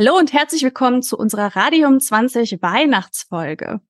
[0.00, 3.82] Hallo und herzlich willkommen zu unserer Radium 20 Weihnachtsfolge.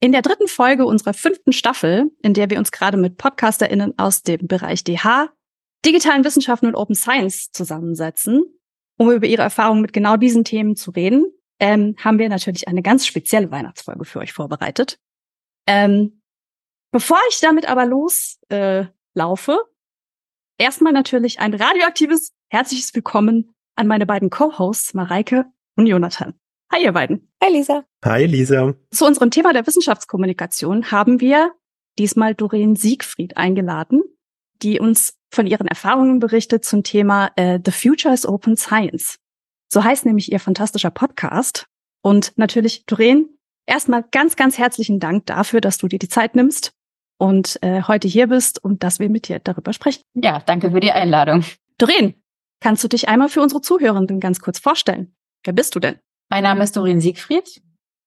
[0.00, 4.24] In der dritten Folge unserer fünften Staffel, in der wir uns gerade mit PodcasterInnen aus
[4.24, 5.32] dem Bereich DH,
[5.86, 8.42] digitalen Wissenschaften und Open Science zusammensetzen,
[8.98, 11.26] um über ihre Erfahrungen mit genau diesen Themen zu reden,
[11.60, 14.98] ähm, haben wir natürlich eine ganz spezielle Weihnachtsfolge für euch vorbereitet.
[15.68, 16.22] Ähm,
[16.90, 24.30] bevor ich damit aber loslaufe, äh, erstmal natürlich ein radioaktives herzliches Willkommen an meine beiden
[24.30, 25.46] Co-Hosts Mareike
[25.76, 26.34] und Jonathan.
[26.72, 27.32] Hi, ihr beiden.
[27.42, 27.84] Hi, Lisa.
[28.04, 28.74] Hi, Lisa.
[28.90, 31.52] Zu unserem Thema der Wissenschaftskommunikation haben wir
[31.98, 34.02] diesmal Doreen Siegfried eingeladen,
[34.62, 39.18] die uns von ihren Erfahrungen berichtet zum Thema äh, The Future is Open Science.
[39.68, 41.66] So heißt nämlich ihr fantastischer Podcast.
[42.02, 46.72] Und natürlich, Doreen, erstmal ganz, ganz herzlichen Dank dafür, dass du dir die Zeit nimmst
[47.18, 50.02] und äh, heute hier bist und dass wir mit dir darüber sprechen.
[50.14, 51.44] Ja, danke für die Einladung.
[51.78, 52.14] Doreen,
[52.62, 55.16] Kannst du dich einmal für unsere Zuhörenden ganz kurz vorstellen?
[55.42, 55.96] Wer bist du denn?
[56.30, 57.60] Mein Name ist Doreen Siegfried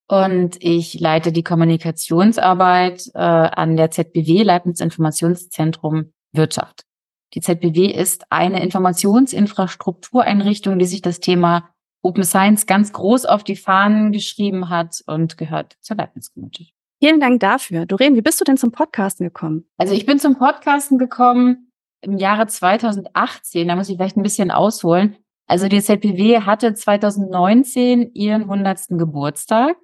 [0.08, 6.86] und ich leite die Kommunikationsarbeit äh, an der ZBW, Leibniz Informationszentrum Wirtschaft.
[7.34, 11.68] Die ZBW ist eine Informationsinfrastruktureinrichtung, die sich das Thema
[12.00, 16.70] Open Science ganz groß auf die Fahnen geschrieben hat und gehört zur Leibniz Community.
[16.98, 17.84] Vielen Dank dafür.
[17.84, 19.66] Doreen, wie bist du denn zum Podcasten gekommen?
[19.76, 21.65] Also ich bin zum Podcasten gekommen
[22.06, 25.16] im Jahre 2018, da muss ich vielleicht ein bisschen ausholen.
[25.46, 28.88] Also die ZPW hatte 2019 ihren 100.
[28.90, 29.76] Geburtstag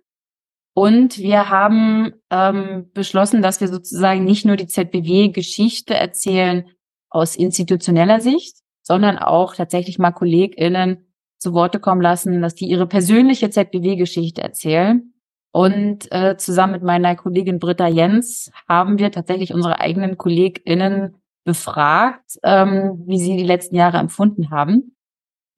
[0.75, 6.65] und wir haben ähm, beschlossen, dass wir sozusagen nicht nur die ZBW-Geschichte erzählen
[7.11, 11.07] aus institutioneller Sicht, sondern auch tatsächlich mal KollegInnen
[11.39, 15.13] zu Worte kommen lassen, dass die ihre persönliche ZBW-Geschichte erzählen.
[15.53, 22.39] Und äh, zusammen mit meiner Kollegin Britta Jens haben wir tatsächlich unsere eigenen KollegInnen befragt,
[22.43, 24.97] ähm, wie sie die letzten Jahre empfunden haben,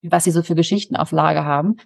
[0.03, 1.77] was sie so für Geschichten auf Lage haben.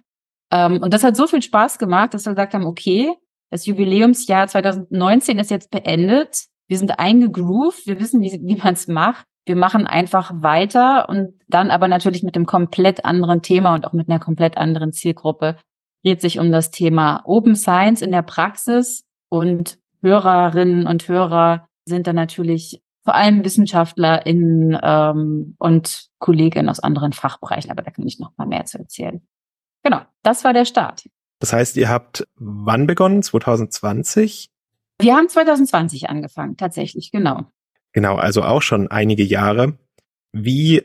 [0.51, 3.11] Ähm, und das hat so viel Spaß gemacht, dass wir gesagt haben, okay,
[3.51, 6.45] das Jubiläumsjahr 2019 ist jetzt beendet.
[6.67, 9.25] Wir sind eingegroovt, wir wissen, wie, wie man es macht.
[9.45, 13.93] Wir machen einfach weiter und dann aber natürlich mit einem komplett anderen Thema und auch
[13.93, 15.57] mit einer komplett anderen Zielgruppe.
[16.03, 22.05] Dreht sich um das Thema Open Science in der Praxis und Hörerinnen und Hörer sind
[22.05, 28.19] dann natürlich vor allem WissenschaftlerInnen ähm, und Kolleginnen aus anderen Fachbereichen, aber da kann ich
[28.19, 29.21] noch mal mehr zu erzählen.
[29.83, 31.07] Genau, das war der Start.
[31.39, 33.23] Das heißt, ihr habt wann begonnen?
[33.23, 34.49] 2020?
[35.01, 37.45] Wir haben 2020 angefangen, tatsächlich, genau.
[37.93, 39.77] Genau, also auch schon einige Jahre.
[40.33, 40.83] Wie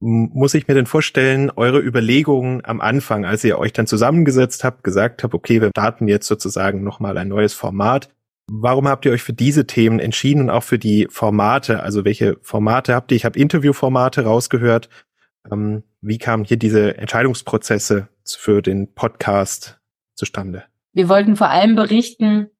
[0.00, 4.82] muss ich mir denn vorstellen, eure Überlegungen am Anfang, als ihr euch dann zusammengesetzt habt,
[4.82, 8.08] gesagt habt, okay, wir starten jetzt sozusagen nochmal ein neues Format.
[8.52, 11.84] Warum habt ihr euch für diese Themen entschieden und auch für die Formate?
[11.84, 13.16] Also welche Formate habt ihr?
[13.16, 14.88] Ich habe Interviewformate rausgehört.
[15.52, 19.80] Ähm, wie kamen hier diese Entscheidungsprozesse für den Podcast
[20.16, 20.64] zustande?
[20.92, 22.50] Wir wollten vor allem berichten,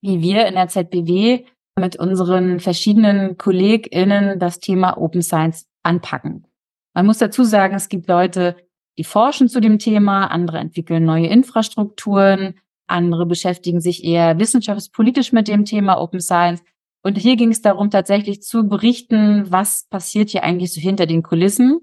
[0.00, 1.44] wie wir in der ZBW
[1.78, 6.46] mit unseren verschiedenen KollegInnen das Thema Open Science anpacken.
[6.94, 8.56] Man muss dazu sagen, es gibt Leute,
[8.96, 12.54] die forschen zu dem Thema, andere entwickeln neue Infrastrukturen,
[12.90, 16.62] andere beschäftigen sich eher wissenschaftspolitisch mit dem Thema Open Science.
[17.02, 21.22] Und hier ging es darum, tatsächlich zu berichten, was passiert hier eigentlich so hinter den
[21.22, 21.80] Kulissen.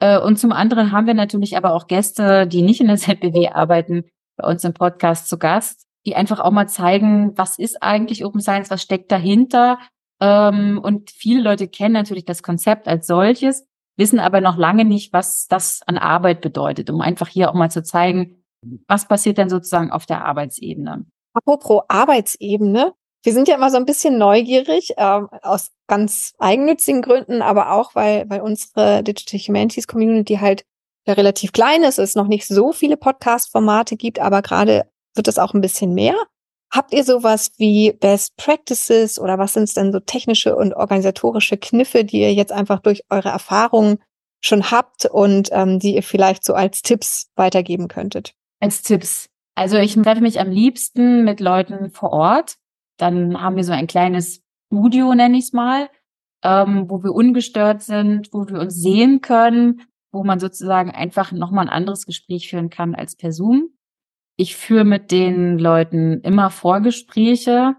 [0.00, 3.48] Äh, und zum anderen haben wir natürlich aber auch Gäste, die nicht in der ZBW
[3.48, 4.04] arbeiten,
[4.36, 8.40] bei uns im Podcast zu Gast, die einfach auch mal zeigen, was ist eigentlich Open
[8.40, 9.78] Science, was steckt dahinter.
[10.20, 13.66] Ähm, und viele Leute kennen natürlich das Konzept als solches,
[13.96, 17.70] wissen aber noch lange nicht, was das an Arbeit bedeutet, um einfach hier auch mal
[17.70, 18.41] zu zeigen,
[18.86, 21.04] was passiert denn sozusagen auf der Arbeitsebene?
[21.34, 22.94] Apropos Arbeitsebene.
[23.24, 27.94] Wir sind ja immer so ein bisschen neugierig, äh, aus ganz eigennützigen Gründen, aber auch,
[27.94, 30.64] weil, weil unsere Digital Humanities Community halt
[31.06, 35.38] ja relativ klein ist, es noch nicht so viele Podcast-Formate gibt, aber gerade wird es
[35.38, 36.14] auch ein bisschen mehr.
[36.72, 41.58] Habt ihr sowas wie Best Practices oder was sind es denn so technische und organisatorische
[41.58, 43.98] Kniffe, die ihr jetzt einfach durch eure Erfahrungen
[44.42, 48.34] schon habt und ähm, die ihr vielleicht so als Tipps weitergeben könntet?
[48.62, 49.28] Als Tipps.
[49.54, 52.56] Also ich treffe mich am liebsten mit Leuten vor Ort.
[52.98, 54.42] Dann haben wir so ein kleines
[54.72, 55.90] Studio, nenne ich es mal,
[56.44, 59.82] ähm, wo wir ungestört sind, wo wir uns sehen können,
[60.12, 63.70] wo man sozusagen einfach nochmal ein anderes Gespräch führen kann als per Zoom.
[64.36, 67.74] Ich führe mit den Leuten immer Vorgespräche,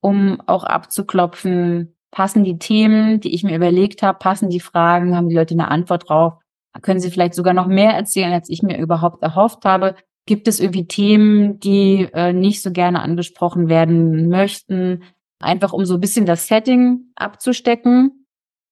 [0.00, 5.28] um auch abzuklopfen, passen die Themen, die ich mir überlegt habe, passen die Fragen, haben
[5.28, 6.34] die Leute eine Antwort drauf,
[6.80, 9.94] können sie vielleicht sogar noch mehr erzählen, als ich mir überhaupt erhofft habe.
[10.26, 15.02] Gibt es irgendwie Themen, die äh, nicht so gerne angesprochen werden möchten?
[15.40, 18.26] Einfach um so ein bisschen das Setting abzustecken.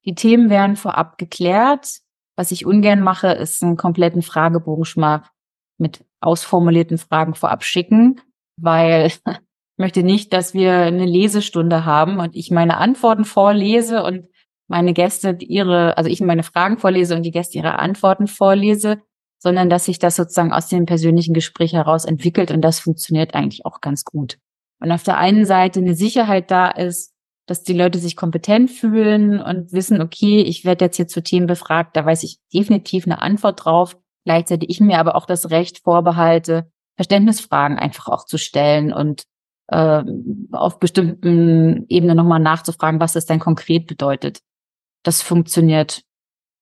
[0.04, 2.00] Die Themen werden vorab geklärt.
[2.36, 4.84] Was ich ungern mache, ist einen kompletten Fragebogen
[5.78, 8.20] mit ausformulierten Fragen vorab schicken,
[8.56, 9.20] weil ich
[9.76, 14.28] möchte nicht, dass wir eine Lesestunde haben und ich meine Antworten vorlese und
[14.68, 19.02] meine Gäste ihre, also ich meine Fragen vorlese und die Gäste ihre Antworten vorlese,
[19.40, 23.64] sondern dass sich das sozusagen aus dem persönlichen Gespräch heraus entwickelt und das funktioniert eigentlich
[23.64, 24.38] auch ganz gut.
[24.80, 27.12] Und auf der einen Seite eine Sicherheit da ist,
[27.46, 31.46] dass die Leute sich kompetent fühlen und wissen, okay, ich werde jetzt hier zu Themen
[31.46, 33.96] befragt, da weiß ich definitiv eine Antwort drauf.
[34.24, 39.24] Gleichzeitig ich mir aber auch das Recht vorbehalte, Verständnisfragen einfach auch zu stellen und
[39.68, 40.04] äh,
[40.52, 44.40] auf bestimmten Ebenen nochmal nachzufragen, was das denn konkret bedeutet.
[45.02, 46.02] Das funktioniert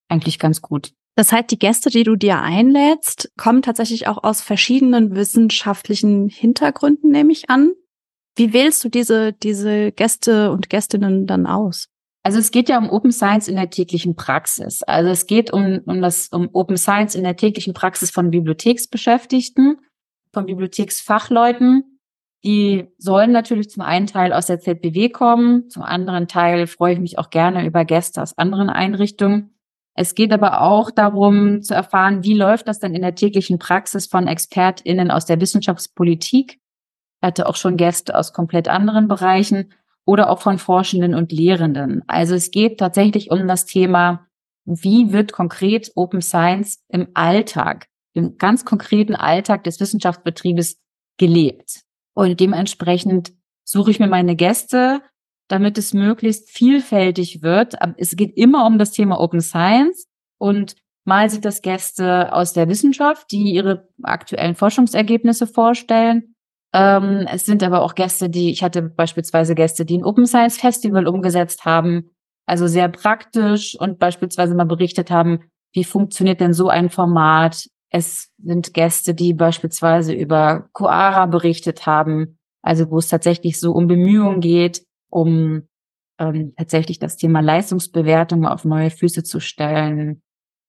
[0.08, 0.92] eigentlich ganz gut.
[1.18, 7.10] Das heißt, die Gäste, die du dir einlädst, kommen tatsächlich auch aus verschiedenen wissenschaftlichen Hintergründen,
[7.10, 7.72] nehme ich an.
[8.36, 11.88] Wie wählst du diese, diese Gäste und Gästinnen dann aus?
[12.22, 14.84] Also es geht ja um Open Science in der täglichen Praxis.
[14.84, 19.80] Also es geht um, um das um Open Science in der täglichen Praxis von Bibliotheksbeschäftigten,
[20.32, 21.98] von Bibliotheksfachleuten.
[22.44, 27.00] Die sollen natürlich zum einen Teil aus der ZBW kommen, zum anderen Teil freue ich
[27.00, 29.57] mich auch gerne über Gäste aus anderen Einrichtungen.
[30.00, 34.06] Es geht aber auch darum zu erfahren, wie läuft das denn in der täglichen Praxis
[34.06, 36.52] von ExpertInnen aus der Wissenschaftspolitik.
[36.52, 39.72] Ich hatte auch schon Gäste aus komplett anderen Bereichen
[40.04, 42.04] oder auch von Forschenden und Lehrenden.
[42.06, 44.28] Also es geht tatsächlich um das Thema,
[44.64, 50.80] wie wird konkret Open Science im Alltag, im ganz konkreten Alltag des Wissenschaftsbetriebes
[51.16, 51.80] gelebt.
[52.14, 53.32] Und dementsprechend
[53.64, 55.02] suche ich mir meine Gäste
[55.48, 57.74] damit es möglichst vielfältig wird.
[57.96, 60.06] Es geht immer um das Thema Open Science
[60.38, 66.34] und mal sind das Gäste aus der Wissenschaft, die ihre aktuellen Forschungsergebnisse vorstellen.
[66.74, 70.58] Ähm, es sind aber auch Gäste, die, ich hatte beispielsweise Gäste, die ein Open Science
[70.58, 72.10] Festival umgesetzt haben,
[72.46, 77.68] also sehr praktisch und beispielsweise mal berichtet haben, wie funktioniert denn so ein Format?
[77.90, 83.86] Es sind Gäste, die beispielsweise über Coara berichtet haben, also wo es tatsächlich so um
[83.86, 85.68] Bemühungen geht, um
[86.18, 90.22] ähm, tatsächlich das Thema Leistungsbewertung auf neue Füße zu stellen.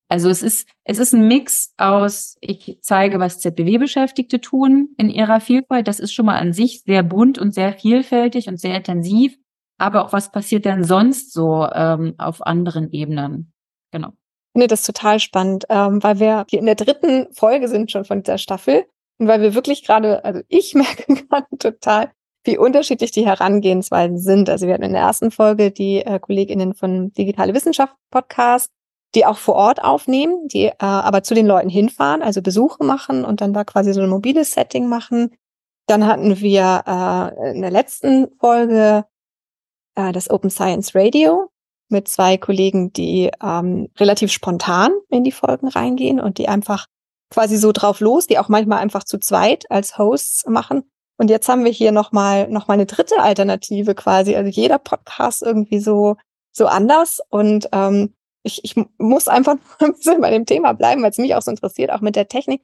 [0.08, 5.40] Also es ist, es ist ein Mix aus, ich zeige, was ZBW-Beschäftigte tun in ihrer
[5.40, 5.86] Vielfalt.
[5.86, 9.36] Das ist schon mal an sich sehr bunt und sehr vielfältig und sehr intensiv.
[9.78, 13.52] Aber auch was passiert denn sonst so ähm, auf anderen Ebenen?
[13.92, 14.08] Genau.
[14.08, 18.04] Ich finde das total spannend, ähm, weil wir hier in der dritten Folge sind schon
[18.04, 18.84] von dieser Staffel
[19.18, 22.10] und weil wir wirklich gerade, also ich merke gerade total,
[22.50, 24.50] wie unterschiedlich die Herangehensweisen sind.
[24.50, 28.72] Also wir hatten in der ersten Folge die äh, KollegInnen von Digitale Wissenschaft Podcast,
[29.14, 33.24] die auch vor Ort aufnehmen, die äh, aber zu den Leuten hinfahren, also Besuche machen
[33.24, 35.36] und dann da quasi so ein mobiles Setting machen.
[35.86, 39.04] Dann hatten wir äh, in der letzten Folge
[39.94, 41.50] äh, das Open Science Radio
[41.88, 46.86] mit zwei Kollegen, die ähm, relativ spontan in die Folgen reingehen und die einfach
[47.30, 50.84] quasi so drauf los, die auch manchmal einfach zu zweit als Hosts machen
[51.20, 54.36] und jetzt haben wir hier nochmal noch mal eine dritte Alternative quasi.
[54.36, 56.16] Also jeder Podcast irgendwie so,
[56.50, 57.20] so anders.
[57.28, 61.34] Und ähm, ich, ich muss einfach ein bisschen bei dem Thema bleiben, weil es mich
[61.34, 62.62] auch so interessiert, auch mit der Technik,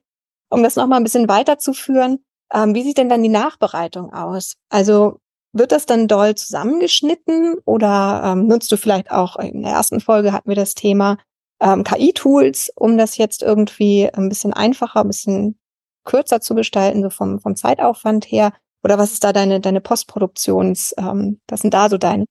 [0.49, 2.25] um das nochmal ein bisschen weiterzuführen.
[2.51, 4.55] Ähm, wie sieht denn dann die Nachbereitung aus?
[4.71, 5.19] Also
[5.53, 10.33] wird das dann doll zusammengeschnitten oder ähm, nutzt du vielleicht auch, in der ersten Folge
[10.33, 11.19] hatten wir das Thema
[11.61, 15.59] ähm, KI-Tools, um das jetzt irgendwie ein bisschen einfacher, ein bisschen
[16.07, 18.53] kürzer zu gestalten, so vom, vom Zeitaufwand her?
[18.83, 22.25] Oder was ist da deine, deine Postproduktions, ähm, was sind da so deine?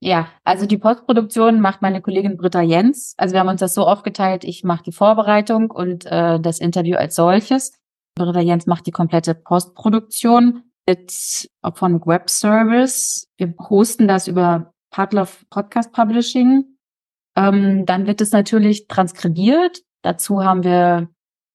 [0.00, 3.14] Ja, also die Postproduktion macht meine Kollegin Britta Jens.
[3.16, 6.96] Also wir haben uns das so aufgeteilt, ich mache die Vorbereitung und äh, das Interview
[6.96, 7.72] als solches.
[8.14, 13.28] Britta Jens macht die komplette Postproduktion mit Opphonic Web Service.
[13.36, 16.64] Wir hosten das über Padlove Podcast Publishing.
[17.36, 19.82] Ähm, dann wird es natürlich transkribiert.
[20.02, 21.08] Dazu haben wir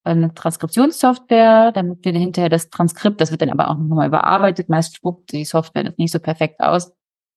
[0.05, 4.69] eine Transkriptionssoftware, damit wir hinterher das Transkript, das wird dann aber auch nochmal überarbeitet.
[4.69, 6.93] Meist spuckt die Software nicht so perfekt aus,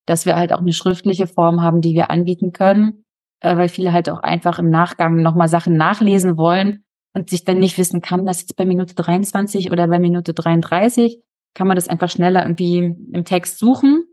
[0.06, 3.04] dass wir halt auch eine schriftliche Form haben, die wir anbieten können,
[3.40, 6.84] äh, weil viele halt auch einfach im Nachgang nochmal Sachen nachlesen wollen
[7.14, 11.22] und sich dann nicht wissen, kann das jetzt bei Minute 23 oder bei Minute 33?
[11.54, 14.04] Kann man das einfach schneller irgendwie im Text suchen?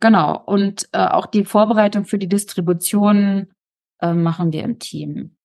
[0.00, 0.38] Genau.
[0.44, 3.52] Und äh, auch die Vorbereitung für die Distribution
[4.00, 5.36] äh, machen wir im Team.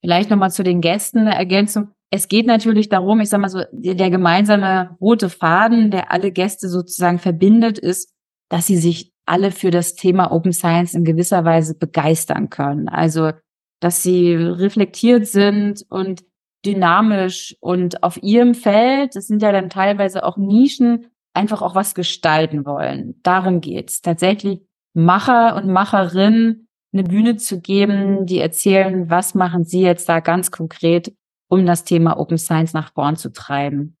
[0.00, 3.62] Vielleicht nochmal zu den Gästen eine Ergänzung es geht natürlich darum, ich sag mal so,
[3.72, 8.12] der gemeinsame rote Faden, der alle Gäste sozusagen verbindet, ist,
[8.48, 12.88] dass sie sich alle für das Thema Open Science in gewisser Weise begeistern können.
[12.88, 13.32] Also,
[13.80, 16.24] dass sie reflektiert sind und
[16.64, 21.94] dynamisch und auf ihrem Feld, das sind ja dann teilweise auch Nischen, einfach auch was
[21.94, 23.20] gestalten wollen.
[23.22, 24.00] Darum geht's.
[24.00, 24.62] Tatsächlich
[24.94, 30.50] Macher und Macherinnen eine Bühne zu geben, die erzählen, was machen sie jetzt da ganz
[30.50, 31.12] konkret
[31.48, 33.96] um das Thema Open Science nach vorn zu treiben.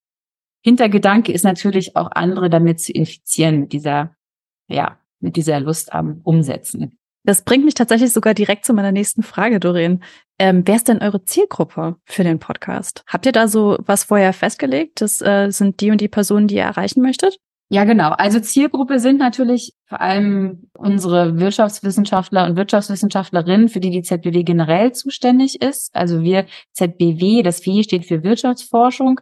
[0.62, 4.16] Hintergedanke ist natürlich auch andere damit zu infizieren mit dieser,
[4.68, 6.98] ja, mit dieser Lust am Umsetzen.
[7.24, 10.02] Das bringt mich tatsächlich sogar direkt zu meiner nächsten Frage, Doreen.
[10.38, 13.02] Ähm, wer ist denn eure Zielgruppe für den Podcast?
[13.06, 15.00] Habt ihr da so was vorher festgelegt?
[15.00, 17.40] Das äh, sind die und die Personen, die ihr erreichen möchtet?
[17.68, 18.10] Ja, genau.
[18.10, 24.92] Also Zielgruppe sind natürlich vor allem unsere Wirtschaftswissenschaftler und Wirtschaftswissenschaftlerinnen, für die die ZBW generell
[24.92, 25.94] zuständig ist.
[25.94, 29.20] Also wir ZBW, das W steht für Wirtschaftsforschung.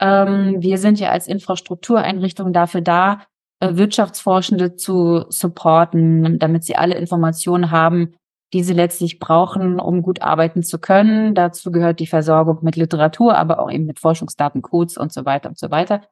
[0.00, 3.22] Ähm, wir sind ja als Infrastruktureinrichtung dafür da,
[3.60, 8.14] äh, Wirtschaftsforschende zu supporten, damit sie alle Informationen haben,
[8.52, 11.36] die sie letztlich brauchen, um gut arbeiten zu können.
[11.36, 15.48] Dazu gehört die Versorgung mit Literatur, aber auch eben mit Forschungsdaten, Codes und so weiter
[15.48, 16.02] und so weiter.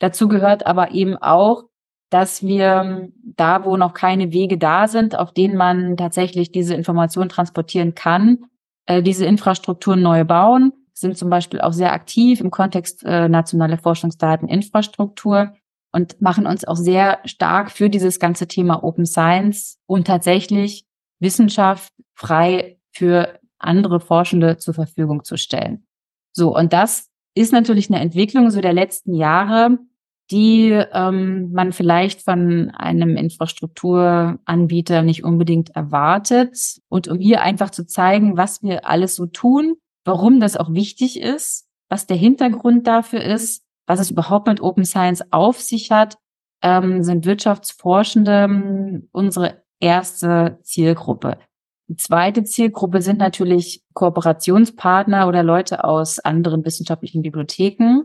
[0.00, 1.64] Dazu gehört aber eben auch,
[2.10, 7.28] dass wir da, wo noch keine Wege da sind, auf denen man tatsächlich diese Informationen
[7.28, 8.46] transportieren kann,
[8.86, 13.78] äh, diese Infrastrukturen neu bauen, sind zum Beispiel auch sehr aktiv im Kontext äh, nationale
[13.78, 15.54] Forschungsdateninfrastruktur
[15.92, 20.84] und machen uns auch sehr stark für dieses ganze Thema Open Science und tatsächlich
[21.20, 25.86] Wissenschaft frei für andere Forschende zur Verfügung zu stellen.
[26.32, 29.78] So, und das ist natürlich eine Entwicklung so der letzten Jahre,
[30.30, 36.80] die ähm, man vielleicht von einem Infrastrukturanbieter nicht unbedingt erwartet.
[36.88, 41.20] Und um hier einfach zu zeigen, was wir alles so tun, warum das auch wichtig
[41.20, 46.16] ist, was der Hintergrund dafür ist, was es überhaupt mit Open Science auf sich hat,
[46.62, 51.38] ähm, sind Wirtschaftsforschende ähm, unsere erste Zielgruppe.
[51.88, 58.04] Die zweite Zielgruppe sind natürlich Kooperationspartner oder Leute aus anderen wissenschaftlichen Bibliotheken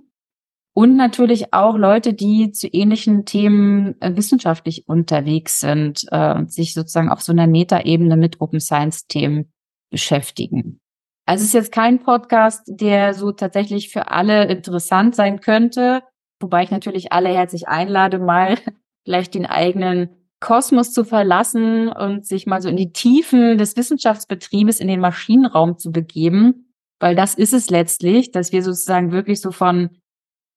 [0.77, 6.73] und natürlich auch Leute, die zu ähnlichen Themen äh, wissenschaftlich unterwegs sind äh, und sich
[6.73, 9.53] sozusagen auf so einer Metaebene mit Open Science Themen
[9.89, 10.81] beschäftigen.
[11.25, 16.03] Also es ist jetzt kein Podcast, der so tatsächlich für alle interessant sein könnte,
[16.41, 18.57] wobei ich natürlich alle herzlich einlade, mal
[19.05, 20.09] vielleicht den eigenen
[20.41, 25.77] Kosmos zu verlassen und sich mal so in die Tiefen des Wissenschaftsbetriebes in den Maschinenraum
[25.77, 30.01] zu begeben, weil das ist es letztlich, dass wir sozusagen wirklich so von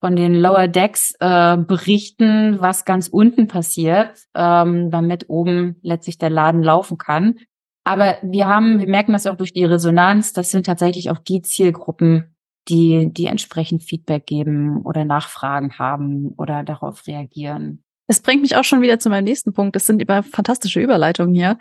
[0.00, 6.30] von den Lower Decks äh, berichten, was ganz unten passiert, ähm, damit oben letztlich der
[6.30, 7.38] Laden laufen kann.
[7.84, 11.42] Aber wir haben, wir merken das auch durch die Resonanz, das sind tatsächlich auch die
[11.42, 12.36] Zielgruppen,
[12.68, 17.82] die, die entsprechend Feedback geben oder Nachfragen haben oder darauf reagieren.
[18.06, 19.76] Es bringt mich auch schon wieder zu meinem nächsten Punkt.
[19.76, 21.58] Das sind über fantastische Überleitungen hier.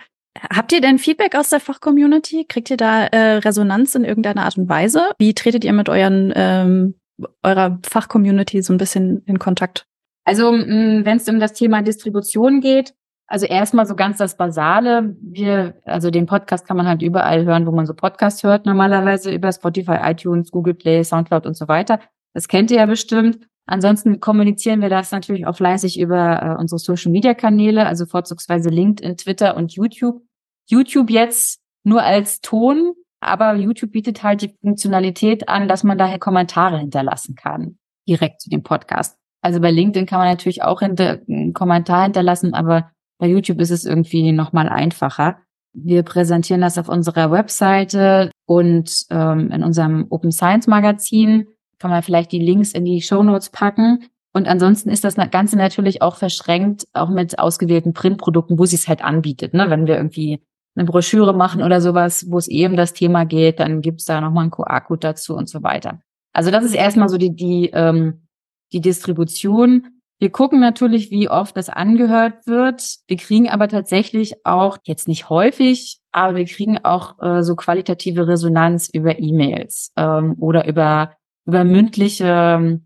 [0.53, 2.45] Habt ihr denn Feedback aus der Fachcommunity?
[2.47, 5.11] Kriegt ihr da äh, Resonanz in irgendeiner Art und Weise?
[5.17, 6.95] Wie tretet ihr mit euren ähm,
[7.43, 9.85] eurer Fachcommunity so ein bisschen in Kontakt?
[10.23, 12.93] Also wenn es um das Thema Distribution geht,
[13.27, 15.15] also erstmal so ganz das Basale.
[15.21, 19.31] Wir, also den Podcast kann man halt überall hören, wo man so Podcast hört, normalerweise
[19.31, 21.99] über Spotify, iTunes, Google Play, Soundcloud und so weiter.
[22.33, 23.39] Das kennt ihr ja bestimmt.
[23.65, 28.69] Ansonsten kommunizieren wir das natürlich auch fleißig über äh, unsere Social Media Kanäle, also vorzugsweise
[28.69, 30.21] LinkedIn, Twitter und YouTube.
[30.69, 36.19] YouTube jetzt nur als Ton, aber YouTube bietet halt die Funktionalität an, dass man daher
[36.19, 39.17] Kommentare hinterlassen kann, direkt zu dem Podcast.
[39.41, 43.71] Also bei LinkedIn kann man natürlich auch hinter, einen Kommentar hinterlassen, aber bei YouTube ist
[43.71, 45.37] es irgendwie nochmal einfacher.
[45.73, 51.47] Wir präsentieren das auf unserer Webseite und ähm, in unserem Open Science Magazin
[51.79, 54.05] kann man vielleicht die Links in die Show Notes packen.
[54.33, 58.87] Und ansonsten ist das Ganze natürlich auch verschränkt, auch mit ausgewählten Printprodukten, wo sie es
[58.87, 59.53] halt anbietet.
[59.53, 59.69] Ne?
[59.69, 60.41] Wenn wir irgendwie
[60.77, 64.43] eine Broschüre machen oder sowas, wo es eben das Thema geht, dann gibt's da nochmal
[64.43, 66.01] einen QR-Code dazu und so weiter.
[66.33, 68.27] Also das ist erstmal so die, die, ähm,
[68.71, 69.87] die Distribution.
[70.19, 72.97] Wir gucken natürlich, wie oft das angehört wird.
[73.07, 78.27] Wir kriegen aber tatsächlich auch, jetzt nicht häufig, aber wir kriegen auch äh, so qualitative
[78.27, 81.13] Resonanz über E-Mails ähm, oder über,
[81.45, 82.79] über mündliche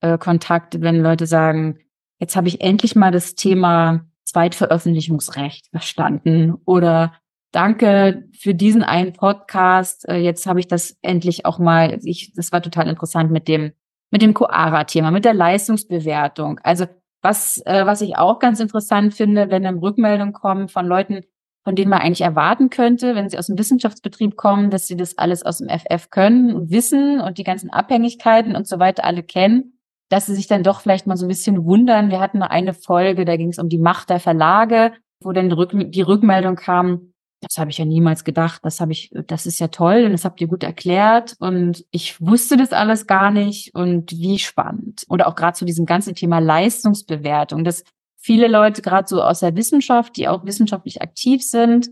[0.00, 1.78] äh, Kontakte, wenn Leute sagen,
[2.18, 7.14] jetzt habe ich endlich mal das Thema Zweitveröffentlichungsrecht verstanden oder
[7.52, 10.06] Danke für diesen einen Podcast.
[10.08, 13.72] Äh, jetzt habe ich das endlich auch mal, ich, das war total interessant mit dem,
[14.10, 16.60] mit dem Coara-Thema, mit der Leistungsbewertung.
[16.62, 16.86] Also
[17.22, 21.22] was, äh, was ich auch ganz interessant finde, wenn dann Rückmeldungen kommen von Leuten,
[21.64, 25.18] von denen man eigentlich erwarten könnte, wenn sie aus dem Wissenschaftsbetrieb kommen, dass sie das
[25.18, 29.22] alles aus dem FF können und wissen und die ganzen Abhängigkeiten und so weiter alle
[29.22, 29.78] kennen,
[30.10, 32.10] dass sie sich dann doch vielleicht mal so ein bisschen wundern.
[32.10, 35.50] Wir hatten eine Folge, da ging es um die Macht der Verlage, wo dann
[35.90, 38.60] die Rückmeldung kam, das habe ich ja niemals gedacht.
[38.64, 42.20] Das habe ich, das ist ja toll und das habt ihr gut erklärt und ich
[42.20, 45.04] wusste das alles gar nicht und wie spannend.
[45.08, 47.84] Oder auch gerade zu diesem ganzen Thema Leistungsbewertung, dass
[48.16, 51.90] viele Leute gerade so aus der Wissenschaft, die auch wissenschaftlich aktiv sind,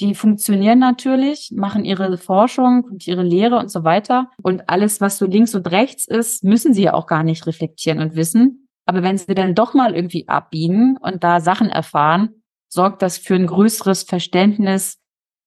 [0.00, 4.30] die funktionieren natürlich, machen ihre Forschung und ihre Lehre und so weiter.
[4.42, 8.00] Und alles, was so links und rechts ist, müssen sie ja auch gar nicht reflektieren
[8.00, 8.68] und wissen.
[8.86, 12.30] Aber wenn sie dann doch mal irgendwie abbiegen und da Sachen erfahren,
[12.74, 14.98] sorgt das für ein größeres Verständnis,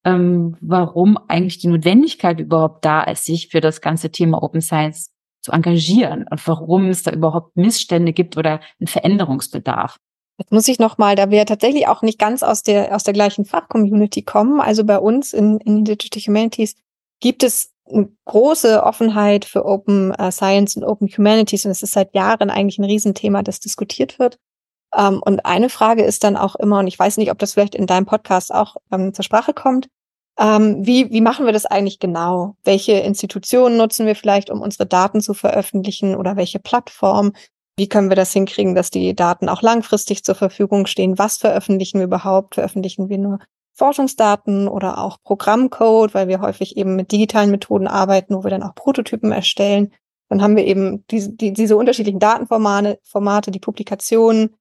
[0.06, 5.12] ähm, warum eigentlich die Notwendigkeit überhaupt da ist, sich für das ganze Thema Open Science
[5.42, 9.98] zu engagieren und warum es da überhaupt Missstände gibt oder einen Veränderungsbedarf.
[10.40, 13.14] Jetzt muss ich noch mal, da wir tatsächlich auch nicht ganz aus der aus der
[13.14, 16.76] gleichen Fachcommunity kommen, also bei uns in, in Digital Humanities
[17.20, 21.94] gibt es eine große Offenheit für Open uh, Science und Open Humanities und es ist
[21.94, 24.38] seit Jahren eigentlich ein Riesenthema, das diskutiert wird.
[24.96, 27.76] Ähm, und eine Frage ist dann auch immer, und ich weiß nicht, ob das vielleicht
[27.76, 29.88] in deinem Podcast auch ähm, zur Sprache kommt,
[30.40, 32.56] ähm, wie, wie machen wir das eigentlich genau?
[32.64, 37.34] Welche Institutionen nutzen wir vielleicht, um unsere Daten zu veröffentlichen oder welche Plattform?
[37.76, 41.18] Wie können wir das hinkriegen, dass die Daten auch langfristig zur Verfügung stehen?
[41.18, 42.56] Was veröffentlichen wir überhaupt?
[42.56, 43.40] Veröffentlichen wir nur
[43.74, 48.64] Forschungsdaten oder auch Programmcode, weil wir häufig eben mit digitalen Methoden arbeiten, wo wir dann
[48.64, 49.92] auch Prototypen erstellen.
[50.30, 54.56] Dann haben wir eben diese, die, diese unterschiedlichen Datenformate, Formate, die Publikationen,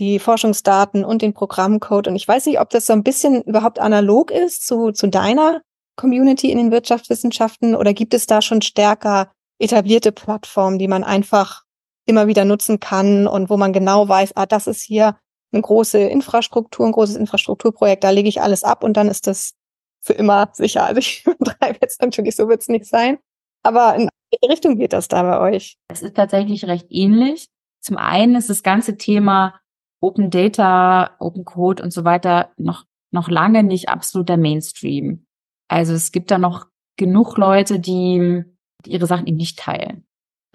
[0.00, 2.08] die Forschungsdaten und den Programmcode.
[2.08, 5.60] Und ich weiß nicht, ob das so ein bisschen überhaupt analog ist zu, zu deiner
[5.96, 11.62] Community in den Wirtschaftswissenschaften oder gibt es da schon stärker etablierte Plattformen, die man einfach
[12.06, 15.18] immer wieder nutzen kann und wo man genau weiß, ah, das ist hier
[15.52, 19.52] eine große Infrastruktur, ein großes Infrastrukturprojekt, da lege ich alles ab und dann ist das
[20.00, 20.84] für immer sicher.
[20.84, 23.18] Also ich treibe jetzt natürlich, so wird es nicht sein.
[23.62, 25.76] Aber in welche Richtung geht das da bei euch?
[25.88, 27.48] Es ist tatsächlich recht ähnlich.
[27.82, 29.59] Zum einen ist das ganze Thema
[30.00, 35.26] Open Data, Open Code und so weiter noch, noch lange nicht absoluter Mainstream.
[35.68, 36.66] Also es gibt da noch
[36.96, 38.44] genug Leute, die,
[38.86, 40.04] ihre Sachen eben nicht teilen.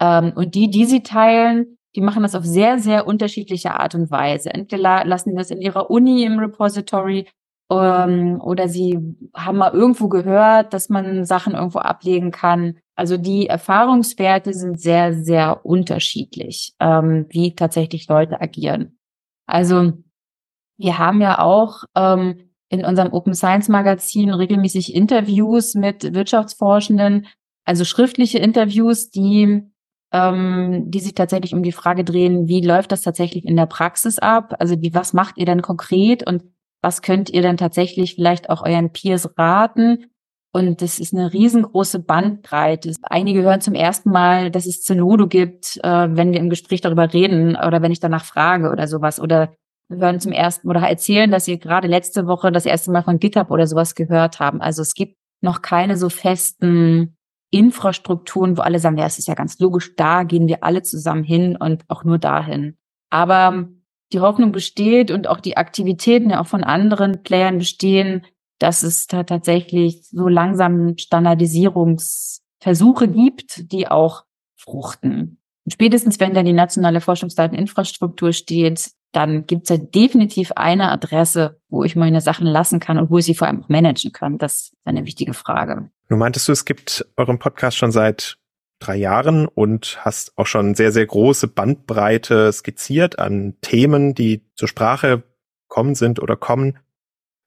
[0.00, 4.10] Ähm, und die, die sie teilen, die machen das auf sehr, sehr unterschiedliche Art und
[4.10, 4.52] Weise.
[4.52, 7.26] Entweder lassen die das in ihrer Uni im Repository
[7.70, 8.98] ähm, oder sie
[9.34, 12.78] haben mal irgendwo gehört, dass man Sachen irgendwo ablegen kann.
[12.96, 18.95] Also die Erfahrungswerte sind sehr, sehr unterschiedlich, ähm, wie tatsächlich Leute agieren.
[19.46, 19.92] Also
[20.78, 27.26] wir haben ja auch ähm, in unserem Open Science Magazin regelmäßig Interviews mit Wirtschaftsforschenden,
[27.64, 29.62] also schriftliche Interviews, die
[30.12, 34.18] ähm, die sich tatsächlich um die Frage drehen, wie läuft das tatsächlich in der Praxis
[34.18, 34.54] ab?
[34.60, 36.44] Also wie, was macht ihr denn konkret und
[36.80, 40.06] was könnt ihr denn tatsächlich vielleicht auch euren Peers raten?
[40.56, 42.94] Und das ist eine riesengroße Bandbreite.
[43.02, 47.12] Einige hören zum ersten Mal, dass es Zenodo gibt, äh, wenn wir im Gespräch darüber
[47.12, 49.20] reden oder wenn ich danach frage oder sowas.
[49.20, 49.52] Oder
[49.90, 53.50] hören zum ersten oder erzählen, dass sie gerade letzte Woche das erste Mal von GitHub
[53.50, 54.62] oder sowas gehört haben.
[54.62, 57.18] Also es gibt noch keine so festen
[57.50, 61.22] Infrastrukturen, wo alle sagen, ja, es ist ja ganz logisch, da gehen wir alle zusammen
[61.22, 62.78] hin und auch nur dahin.
[63.10, 63.68] Aber
[64.14, 68.22] die Hoffnung besteht und auch die Aktivitäten ja auch von anderen Playern bestehen,
[68.58, 74.24] dass es da tatsächlich so langsam Standardisierungsversuche gibt, die auch
[74.56, 75.38] fruchten.
[75.64, 81.60] Und spätestens wenn dann die nationale Forschungsdateninfrastruktur steht, dann gibt es ja definitiv eine Adresse,
[81.68, 84.38] wo ich meine Sachen lassen kann und wo ich sie vor allem auch managen kann.
[84.38, 85.90] Das ist eine wichtige Frage.
[86.08, 88.38] Nun meintest du, es gibt euren Podcast schon seit
[88.78, 94.68] drei Jahren und hast auch schon sehr, sehr große Bandbreite skizziert an Themen, die zur
[94.68, 95.22] Sprache
[95.68, 96.78] kommen sind oder kommen.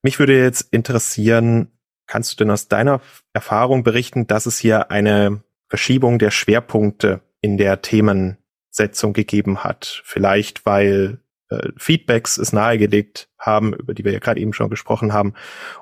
[0.01, 1.71] Mich würde jetzt interessieren,
[2.07, 3.01] kannst du denn aus deiner
[3.33, 10.01] Erfahrung berichten, dass es hier eine Verschiebung der Schwerpunkte in der Themensetzung gegeben hat?
[10.05, 15.13] Vielleicht, weil äh, Feedbacks es nahegelegt haben, über die wir ja gerade eben schon gesprochen
[15.13, 15.33] haben,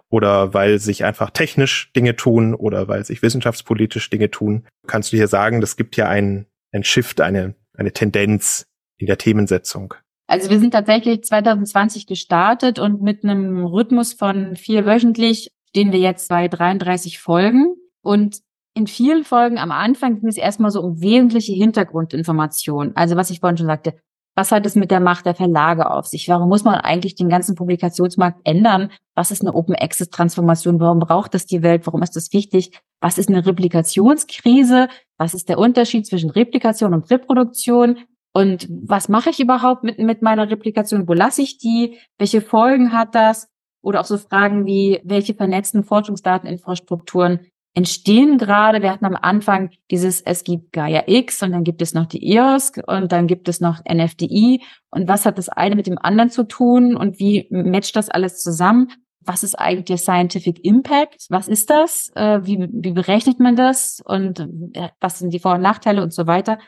[0.09, 4.65] oder weil sich einfach technisch Dinge tun oder weil sich wissenschaftspolitisch Dinge tun.
[4.87, 9.17] Kannst du hier sagen, das gibt ja ein, ein Shift, eine, eine Tendenz in der
[9.17, 9.93] Themensetzung?
[10.27, 15.99] Also wir sind tatsächlich 2020 gestartet und mit einem Rhythmus von vier wöchentlich stehen wir
[15.99, 17.75] jetzt bei 33 Folgen.
[18.01, 18.39] Und
[18.73, 22.95] in vielen Folgen am Anfang ging es erstmal so um wesentliche Hintergrundinformationen.
[22.95, 23.95] Also was ich vorhin schon sagte,
[24.35, 26.29] was hat es mit der Macht der Verlage auf sich?
[26.29, 28.91] Warum muss man eigentlich den ganzen Publikationsmarkt ändern?
[29.15, 30.79] Was ist eine Open Access Transformation?
[30.79, 31.87] Warum braucht das die Welt?
[31.87, 32.79] Warum ist das wichtig?
[33.01, 34.89] Was ist eine Replikationskrise?
[35.17, 37.97] Was ist der Unterschied zwischen Replikation und Reproduktion?
[38.37, 41.07] Und was mache ich überhaupt mit, mit meiner Replikation?
[41.07, 41.97] Wo lasse ich die?
[42.19, 43.49] Welche Folgen hat das?
[43.81, 48.83] Oder auch so Fragen wie, welche vernetzten Forschungsdateninfrastrukturen entstehen gerade.
[48.83, 52.31] Wir hatten am Anfang dieses, es gibt Gaia X und dann gibt es noch die
[52.31, 54.61] EOSC und dann gibt es noch NFDI.
[54.91, 58.43] Und was hat das eine mit dem anderen zu tun und wie matcht das alles
[58.43, 58.91] zusammen?
[59.19, 61.25] Was ist eigentlich der Scientific Impact?
[61.29, 62.11] Was ist das?
[62.13, 63.99] Äh, wie, wie berechnet man das?
[64.05, 64.41] Und
[64.73, 66.59] äh, was sind die Vor- und Nachteile und so weiter?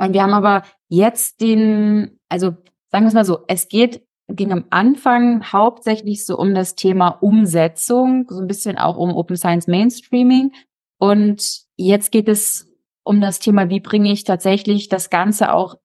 [0.00, 2.56] Und wir haben aber jetzt den, also
[2.90, 4.02] sagen wir es mal so, es geht
[4.36, 9.36] ging am Anfang hauptsächlich so um das Thema Umsetzung, so ein bisschen auch um Open
[9.36, 10.52] Science Mainstreaming.
[10.98, 15.76] Und jetzt geht es um das Thema, wie bringe ich tatsächlich das Ganze auch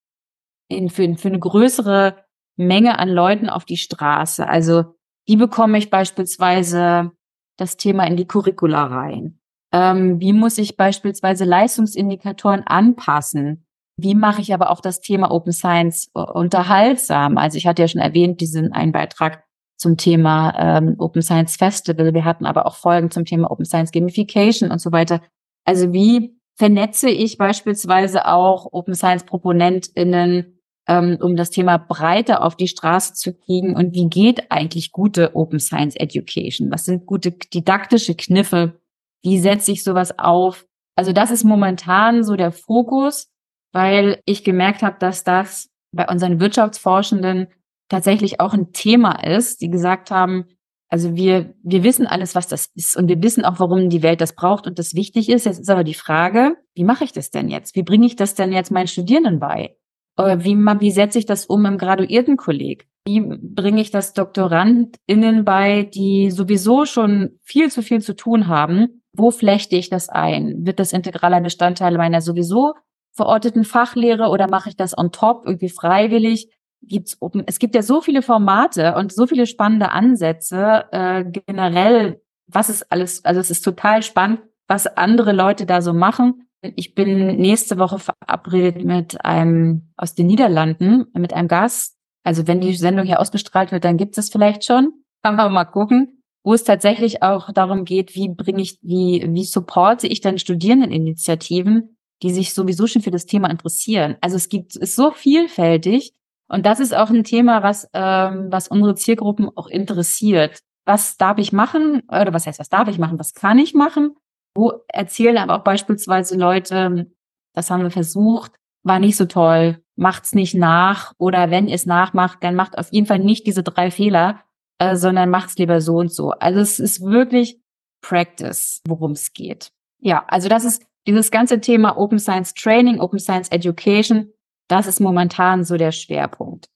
[0.68, 2.24] in, für, für eine größere
[2.56, 4.48] Menge an Leuten auf die Straße.
[4.48, 7.12] Also wie bekomme ich beispielsweise
[7.58, 9.40] das Thema in die Curricula rein?
[9.72, 13.65] Ähm, wie muss ich beispielsweise Leistungsindikatoren anpassen?
[13.98, 17.38] Wie mache ich aber auch das Thema Open Science äh, unterhaltsam?
[17.38, 19.44] Also ich hatte ja schon erwähnt, diesen einen Beitrag
[19.78, 22.14] zum Thema ähm, Open Science Festival.
[22.14, 25.22] Wir hatten aber auch Folgen zum Thema Open Science Gamification und so weiter.
[25.66, 32.56] Also wie vernetze ich beispielsweise auch Open Science ProponentInnen, ähm, um das Thema breiter auf
[32.56, 33.76] die Straße zu kriegen?
[33.76, 36.72] Und wie geht eigentlich gute Open Science Education?
[36.72, 38.80] Was sind gute didaktische Kniffe?
[39.24, 40.66] Wie setze ich sowas auf?
[40.96, 43.30] Also das ist momentan so der Fokus
[43.76, 47.48] weil ich gemerkt habe, dass das bei unseren Wirtschaftsforschenden
[47.90, 50.46] tatsächlich auch ein Thema ist, die gesagt haben,
[50.88, 54.22] also wir, wir wissen alles, was das ist und wir wissen auch, warum die Welt
[54.22, 55.46] das braucht und das wichtig ist.
[55.46, 57.76] Jetzt ist aber die Frage, wie mache ich das denn jetzt?
[57.76, 59.76] Wie bringe ich das denn jetzt meinen Studierenden bei?
[60.18, 62.88] Wie, wie setze ich das um im Graduiertenkolleg?
[63.06, 69.02] Wie bringe ich das DoktorandInnen bei, die sowieso schon viel zu viel zu tun haben?
[69.12, 70.66] Wo flechte ich das ein?
[70.66, 72.74] Wird das integraler Bestandteil meiner sowieso
[73.16, 76.50] verorteten Fachlehre oder mache ich das on top irgendwie freiwillig?
[76.82, 82.22] Gibt's open, es gibt ja so viele Formate und so viele spannende Ansätze äh, generell.
[82.48, 83.26] Was ist alles?
[83.26, 86.48] Also es ist total spannend, was andere Leute da so machen.
[86.62, 91.98] Ich bin nächste Woche verabredet mit einem aus den Niederlanden, mit einem Gast.
[92.24, 94.94] Also wenn die Sendung hier ausgestrahlt wird, dann gibt es vielleicht schon.
[95.24, 99.44] Kann man mal gucken, wo es tatsächlich auch darum geht, wie bringe ich, wie, wie
[99.44, 104.18] supporte ich dann Studierendeninitiativen, die sich sowieso schon für das Thema interessieren.
[104.22, 106.14] Also es gibt, ist so vielfältig.
[106.48, 110.60] Und das ist auch ein Thema, was, ähm, was unsere Zielgruppen auch interessiert.
[110.86, 112.04] Was darf ich machen?
[112.08, 113.20] Oder was heißt, was darf ich machen?
[113.20, 114.16] Was kann ich machen?
[114.54, 117.12] Wo erzählen aber auch beispielsweise Leute,
[117.54, 121.14] das haben wir versucht, war nicht so toll, macht's nicht nach.
[121.18, 124.42] Oder wenn es nachmacht, dann macht auf jeden Fall nicht diese drei Fehler,
[124.78, 126.30] äh, sondern macht's lieber so und so.
[126.32, 127.60] Also es ist wirklich
[128.02, 129.72] Practice, worum es geht.
[130.00, 134.32] Ja, also das ist dieses ganze Thema Open Science Training, Open Science Education,
[134.68, 136.68] das ist momentan so der Schwerpunkt.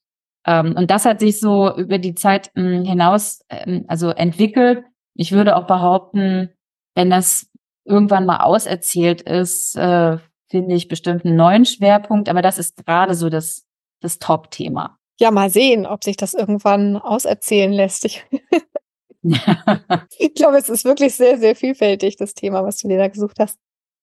[0.45, 4.83] Ähm, und das hat sich so über die Zeit ähm, hinaus ähm, also entwickelt.
[5.15, 6.49] Ich würde auch behaupten,
[6.95, 7.49] wenn das
[7.85, 10.17] irgendwann mal auserzählt ist, äh,
[10.49, 12.29] finde ich bestimmt einen neuen Schwerpunkt.
[12.29, 13.65] Aber das ist gerade so das,
[14.01, 14.97] das Top-Thema.
[15.19, 18.05] Ja, mal sehen, ob sich das irgendwann auserzählen lässt.
[18.05, 18.25] Ich,
[20.17, 23.37] ich glaube, es ist wirklich sehr, sehr vielfältig, das Thema, was du dir da gesucht
[23.39, 23.57] hast.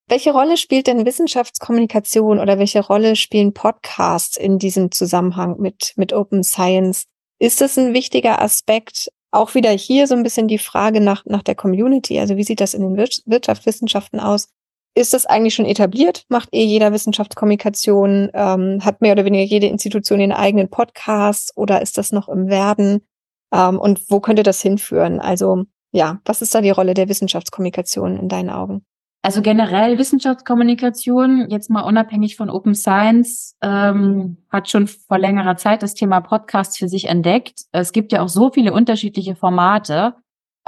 [0.08, 6.12] Welche Rolle spielt denn Wissenschaftskommunikation oder welche Rolle spielen Podcasts in diesem Zusammenhang mit, mit
[6.12, 7.06] Open Science?
[7.40, 9.10] Ist das ein wichtiger Aspekt?
[9.32, 12.20] Auch wieder hier so ein bisschen die Frage nach, nach der Community.
[12.20, 14.48] Also wie sieht das in den Wirtschaftswissenschaften aus?
[14.94, 16.24] Ist das eigentlich schon etabliert?
[16.28, 18.30] Macht eh jeder Wissenschaftskommunikation?
[18.32, 22.46] Ähm, hat mehr oder weniger jede Institution ihren eigenen Podcast oder ist das noch im
[22.46, 23.04] Werden?
[23.52, 25.18] Ähm, und wo könnte das hinführen?
[25.18, 28.86] Also ja, was ist da die Rolle der Wissenschaftskommunikation in deinen Augen?
[29.26, 35.82] Also generell Wissenschaftskommunikation, jetzt mal unabhängig von Open Science, ähm, hat schon vor längerer Zeit
[35.82, 37.62] das Thema Podcast für sich entdeckt.
[37.72, 40.14] Es gibt ja auch so viele unterschiedliche Formate.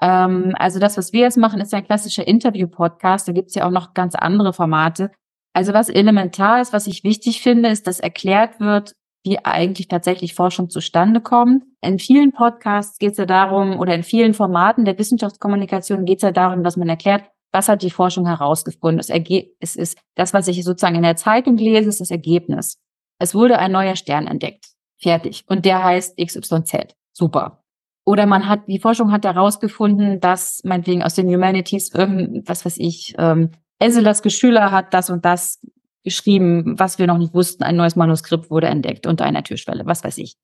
[0.03, 3.29] Ähm, also das, was wir jetzt machen, ist ein klassischer Interview-Podcast.
[3.29, 5.13] Da gibt's ja auch noch ganz andere Formate.
[5.53, 8.91] Also was elementar ist, was ich wichtig finde, ist, dass erklärt wird,
[9.25, 11.63] wie eigentlich tatsächlich Forschung zustande kommt.
[11.81, 16.23] In vielen Podcasts geht es ja darum, oder in vielen Formaten der Wissenschaftskommunikation geht es
[16.23, 18.99] ja darum, dass man erklärt, was hat die Forschung herausgefunden?
[18.99, 22.79] Das Ergebnis ist das, was ich sozusagen in der Zeitung lese, ist das Ergebnis.
[23.19, 24.67] Es wurde ein neuer Stern entdeckt.
[25.01, 25.45] Fertig.
[25.47, 26.95] Und der heißt XYZ.
[27.13, 27.63] Super.
[28.05, 32.79] Oder man hat, die Forschung hat herausgefunden, dass meinetwegen aus den Humanities irgend, was weiß
[32.79, 35.61] ich, ähm, Enselas Geschüler hat das und das
[36.03, 37.63] geschrieben, was wir noch nicht wussten.
[37.63, 40.37] Ein neues Manuskript wurde entdeckt unter einer Türschwelle, was weiß ich.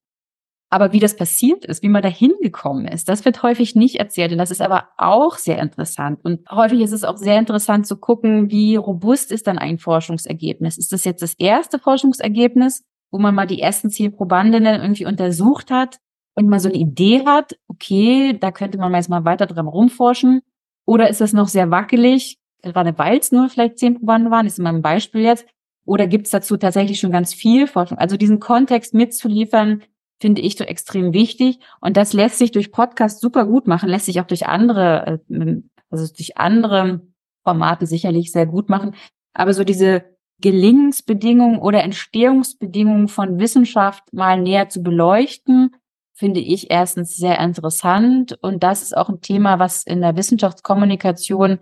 [0.70, 4.32] Aber wie das passiert ist, wie man da hingekommen ist, das wird häufig nicht erzählt.
[4.32, 6.18] Und das ist aber auch sehr interessant.
[6.24, 10.78] Und häufig ist es auch sehr interessant zu gucken, wie robust ist dann ein Forschungsergebnis.
[10.78, 15.70] Ist das jetzt das erste Forschungsergebnis, wo man mal die ersten zehn Probandinnen irgendwie untersucht
[15.70, 15.98] hat
[16.34, 20.40] und mal so eine Idee hat, okay, da könnte man jetzt mal weiter dran rumforschen.
[20.86, 24.58] Oder ist das noch sehr wackelig, gerade weil es nur vielleicht zehn Probanden waren, ist
[24.58, 25.46] immer ein Beispiel jetzt.
[25.86, 27.98] Oder gibt es dazu tatsächlich schon ganz viel Forschung?
[27.98, 29.82] Also diesen Kontext mitzuliefern,
[30.20, 31.58] finde ich so extrem wichtig.
[31.80, 35.56] Und das lässt sich durch Podcast super gut machen, lässt sich auch durch andere, äh,
[35.90, 37.00] also durch andere
[37.44, 38.94] Formate sicherlich sehr gut machen.
[39.34, 40.04] Aber so diese
[40.40, 45.70] Gelingensbedingungen oder Entstehungsbedingungen von Wissenschaft mal näher zu beleuchten,
[46.14, 51.58] finde ich erstens sehr interessant und das ist auch ein Thema, was in der Wissenschaftskommunikation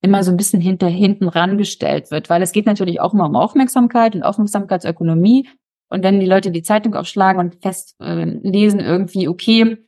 [0.00, 3.34] immer so ein bisschen hinter hinten rangestellt wird, weil es geht natürlich auch immer um
[3.34, 5.48] Aufmerksamkeit und Aufmerksamkeitsökonomie.
[5.88, 9.78] Und wenn die Leute die Zeitung aufschlagen und fest äh, lesen irgendwie, okay,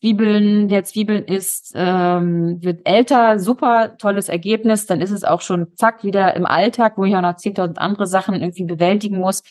[0.00, 5.74] Zwiebeln, der Zwiebeln ist, ähm, wird älter, super tolles Ergebnis, dann ist es auch schon
[5.74, 9.42] zack wieder im Alltag, wo ich auch noch 10.000 andere Sachen irgendwie bewältigen muss.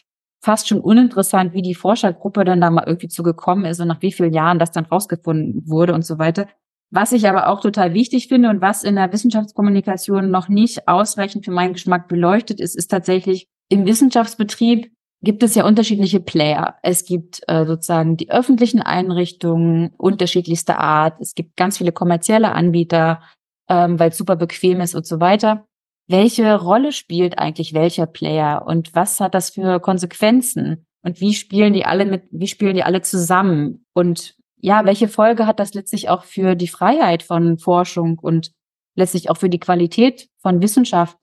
[0.41, 4.13] Fast schon uninteressant, wie die Forschergruppe dann da mal irgendwie zugekommen ist und nach wie
[4.13, 6.47] vielen Jahren das dann rausgefunden wurde und so weiter.
[6.89, 11.43] Was ich aber auch total wichtig finde und was in der Wissenschaftskommunikation noch nicht ausreichend
[11.43, 14.89] für meinen Geschmack beleuchtet ist, ist tatsächlich im Wissenschaftsbetrieb
[15.21, 16.75] gibt es ja unterschiedliche Player.
[16.83, 21.19] Es gibt äh, sozusagen die öffentlichen Einrichtungen unterschiedlichster Art.
[21.19, 23.21] Es gibt ganz viele kommerzielle Anbieter,
[23.67, 25.65] ähm, weil es super bequem ist und so weiter.
[26.07, 30.85] Welche Rolle spielt eigentlich welcher Player und was hat das für Konsequenzen?
[31.03, 33.85] Und wie spielen die alle mit, wie spielen die alle zusammen?
[33.93, 38.51] Und ja, welche Folge hat das letztlich auch für die Freiheit von Forschung und
[38.95, 41.17] letztlich auch für die Qualität von Wissenschaft,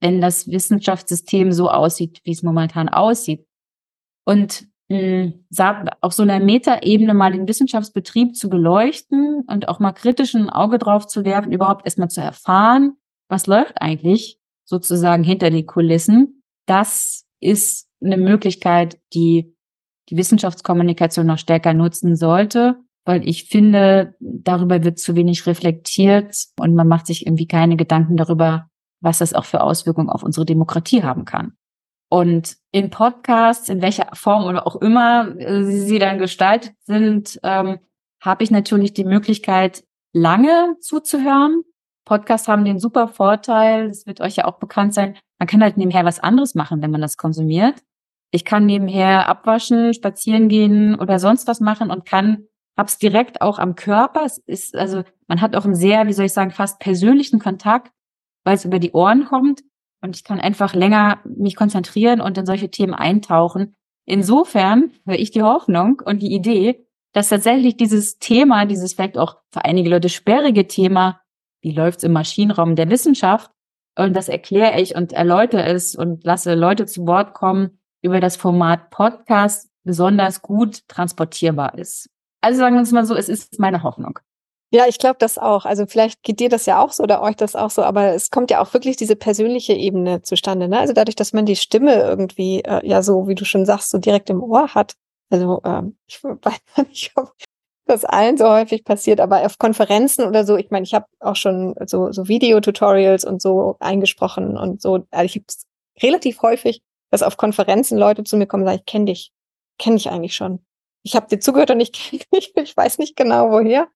[0.00, 3.46] wenn das Wissenschaftssystem so aussieht, wie es momentan aussieht?
[4.24, 5.32] Und mh,
[6.00, 10.78] auf so einer Metaebene mal den Wissenschaftsbetrieb zu beleuchten und auch mal kritisch ein Auge
[10.78, 12.96] drauf zu werfen, überhaupt erstmal zu erfahren,
[13.28, 16.42] was läuft eigentlich sozusagen hinter den Kulissen.
[16.66, 19.54] Das ist eine Möglichkeit, die
[20.08, 26.74] die Wissenschaftskommunikation noch stärker nutzen sollte, weil ich finde, darüber wird zu wenig reflektiert und
[26.74, 28.69] man macht sich irgendwie keine Gedanken darüber,
[29.00, 31.54] was das auch für Auswirkungen auf unsere Demokratie haben kann.
[32.08, 37.78] Und in Podcasts, in welcher Form oder auch immer äh, sie dann gestaltet sind, ähm,
[38.20, 41.62] habe ich natürlich die Möglichkeit, lange zuzuhören.
[42.04, 45.76] Podcasts haben den super Vorteil, das wird euch ja auch bekannt sein, man kann halt
[45.76, 47.76] nebenher was anderes machen, wenn man das konsumiert.
[48.32, 52.44] Ich kann nebenher abwaschen, spazieren gehen oder sonst was machen und kann
[52.76, 54.24] hab's direkt auch am Körper.
[54.24, 57.92] Es ist also man hat auch einen sehr, wie soll ich sagen, fast persönlichen Kontakt,
[58.44, 59.62] weil es über die Ohren kommt
[60.02, 63.74] und ich kann einfach länger mich konzentrieren und in solche Themen eintauchen.
[64.06, 69.36] Insofern höre ich die Hoffnung und die Idee, dass tatsächlich dieses Thema, dieses vielleicht auch
[69.52, 71.20] für einige Leute sperrige Thema,
[71.60, 73.50] wie läuft's im Maschinenraum der Wissenschaft,
[73.98, 78.36] und das erkläre ich und erläutere es und lasse Leute zu Wort kommen, über das
[78.36, 82.08] Format Podcast besonders gut transportierbar ist.
[82.40, 84.18] Also sagen wir es mal so, es ist meine Hoffnung.
[84.72, 85.64] Ja, ich glaube das auch.
[85.64, 88.30] Also vielleicht geht dir das ja auch so oder euch das auch so, aber es
[88.30, 90.68] kommt ja auch wirklich diese persönliche Ebene zustande.
[90.68, 90.78] Ne?
[90.78, 93.98] Also dadurch, dass man die Stimme irgendwie äh, ja so, wie du schon sagst, so
[93.98, 94.94] direkt im Ohr hat.
[95.28, 97.32] Also ähm, ich weiß nicht, ob
[97.86, 101.34] das allen so häufig passiert, aber auf Konferenzen oder so, ich meine, ich habe auch
[101.36, 105.04] schon so, so Videotutorials und so eingesprochen und so.
[105.10, 105.46] Also ich habe
[106.00, 109.32] relativ häufig, dass auf Konferenzen Leute zu mir kommen und sagen, ich kenne dich,
[109.78, 110.64] kenne dich eigentlich schon.
[111.02, 111.90] Ich habe dir zugehört und ich
[112.32, 113.88] dich, ich weiß nicht genau woher.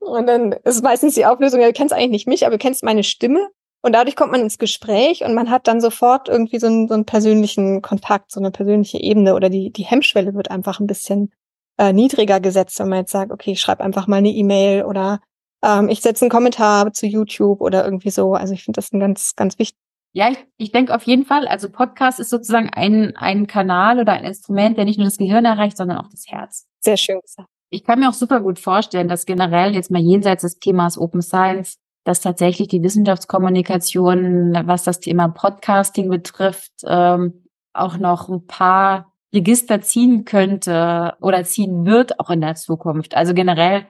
[0.00, 2.82] Und dann ist meistens die Auflösung, ja, du kennst eigentlich nicht mich, aber du kennst
[2.82, 3.48] meine Stimme.
[3.82, 6.94] Und dadurch kommt man ins Gespräch und man hat dann sofort irgendwie so einen, so
[6.94, 11.32] einen persönlichen Kontakt, so eine persönliche Ebene oder die, die Hemmschwelle wird einfach ein bisschen
[11.78, 15.20] äh, niedriger gesetzt, wenn man jetzt sagt, okay, ich schreibe einfach mal eine E-Mail oder
[15.62, 18.32] ähm, ich setze einen Kommentar zu YouTube oder irgendwie so.
[18.32, 19.78] Also ich finde das ein ganz, ganz wichtig.
[20.12, 24.14] Ja, ich, ich denke auf jeden Fall, also Podcast ist sozusagen ein, ein Kanal oder
[24.14, 26.66] ein Instrument, der nicht nur das Gehirn erreicht, sondern auch das Herz.
[26.80, 27.50] Sehr schön gesagt.
[27.70, 31.22] Ich kann mir auch super gut vorstellen, dass generell jetzt mal jenseits des Themas Open
[31.22, 39.12] Science, dass tatsächlich die Wissenschaftskommunikation, was das Thema Podcasting betrifft, ähm, auch noch ein paar
[39.34, 43.16] Register ziehen könnte oder ziehen wird auch in der Zukunft.
[43.16, 43.86] Also generell,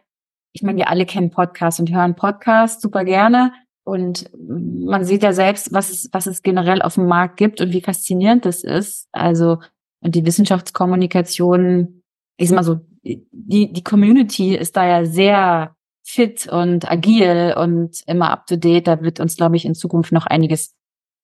[0.53, 3.53] ich meine, wir alle kennen Podcasts und hören Podcasts super gerne.
[3.85, 7.73] Und man sieht ja selbst, was es, was es generell auf dem Markt gibt und
[7.73, 9.09] wie faszinierend das ist.
[9.13, 9.59] Also,
[10.01, 12.03] und die Wissenschaftskommunikation,
[12.37, 12.81] ich sag mal so,
[13.31, 18.87] die, die Community ist da ja sehr fit und agil und immer up to date.
[18.87, 20.75] Da wird uns, glaube ich, in Zukunft noch einiges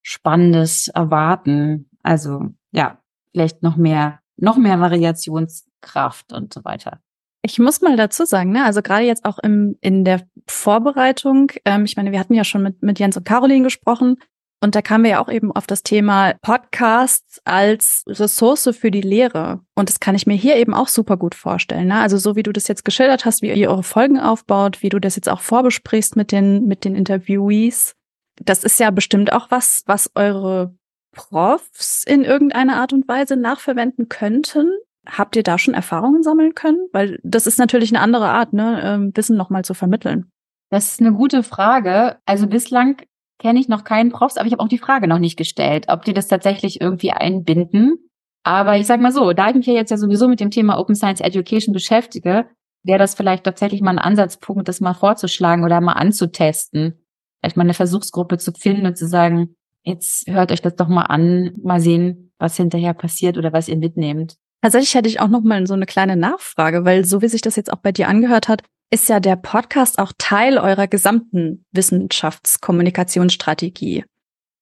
[0.03, 1.88] Spannendes erwarten.
[2.03, 2.99] Also, ja,
[3.31, 7.01] vielleicht noch mehr, noch mehr Variationskraft und so weiter.
[7.45, 11.85] Ich muss mal dazu sagen, ne, also gerade jetzt auch im, in der Vorbereitung, ähm,
[11.85, 14.16] ich meine, wir hatten ja schon mit, mit Jens und Caroline gesprochen,
[14.62, 19.01] und da kamen wir ja auch eben auf das Thema Podcasts als Ressource für die
[19.01, 19.61] Lehre.
[19.75, 21.88] Und das kann ich mir hier eben auch super gut vorstellen.
[21.88, 22.01] Ne?
[22.01, 25.01] Also so wie du das jetzt geschildert hast, wie ihr eure Folgen aufbaut, wie du
[25.01, 27.96] das jetzt auch vorbesprichst mit den, mit den Interviewees.
[28.37, 30.77] Das ist ja bestimmt auch was, was eure
[31.11, 34.70] Profs in irgendeiner Art und Weise nachverwenden könnten.
[35.07, 36.87] Habt ihr da schon Erfahrungen sammeln können?
[36.92, 40.31] Weil das ist natürlich eine andere Art, ne, ähm, Wissen nochmal zu vermitteln.
[40.70, 42.18] Das ist eine gute Frage.
[42.25, 43.03] Also bislang
[43.42, 46.05] kenne ich noch keinen Profs, aber ich habe auch die Frage noch nicht gestellt, ob
[46.05, 47.98] die das tatsächlich irgendwie einbinden.
[48.44, 50.78] Aber ich sag mal so, da ich mich ja jetzt ja sowieso mit dem Thema
[50.78, 52.46] Open Science Education beschäftige,
[52.85, 57.05] wäre das vielleicht tatsächlich mal ein Ansatzpunkt, das mal vorzuschlagen oder mal anzutesten.
[57.40, 61.02] Vielleicht mal eine Versuchsgruppe zu finden und zu sagen, jetzt hört euch das doch mal
[61.02, 64.37] an, mal sehen, was hinterher passiert oder was ihr mitnehmt.
[64.62, 67.57] Tatsächlich hätte ich auch noch mal so eine kleine Nachfrage, weil so wie sich das
[67.57, 74.05] jetzt auch bei dir angehört hat, ist ja der Podcast auch Teil eurer gesamten Wissenschaftskommunikationsstrategie.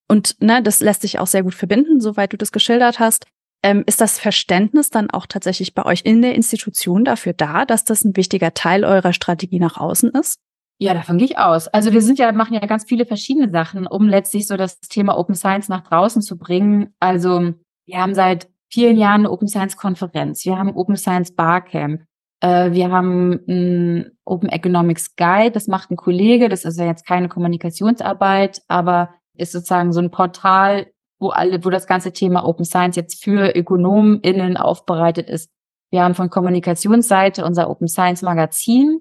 [0.07, 3.25] Und ne, das lässt sich auch sehr gut verbinden, soweit du das geschildert hast.
[3.63, 7.83] Ähm, ist das Verständnis dann auch tatsächlich bei euch in der Institution dafür da, dass
[7.83, 10.39] das ein wichtiger Teil eurer Strategie nach außen ist?
[10.79, 11.67] Ja, davon gehe ich aus.
[11.67, 15.17] Also wir sind ja, machen ja ganz viele verschiedene Sachen, um letztlich so das Thema
[15.17, 16.93] Open Science nach draußen zu bringen.
[16.99, 17.53] Also
[17.85, 20.45] wir haben seit vielen Jahren eine Open Science Konferenz.
[20.45, 22.01] Wir haben Open Science Barcamp.
[22.41, 25.51] Äh, wir haben ein Open Economics Guide.
[25.51, 26.49] Das macht ein Kollege.
[26.49, 30.87] Das ist ja jetzt keine Kommunikationsarbeit, aber ist sozusagen so ein Portal,
[31.19, 35.49] wo alle, wo das ganze Thema Open Science jetzt für ÖkonomInnen aufbereitet ist.
[35.89, 38.99] Wir haben von Kommunikationsseite unser Open Science Magazin,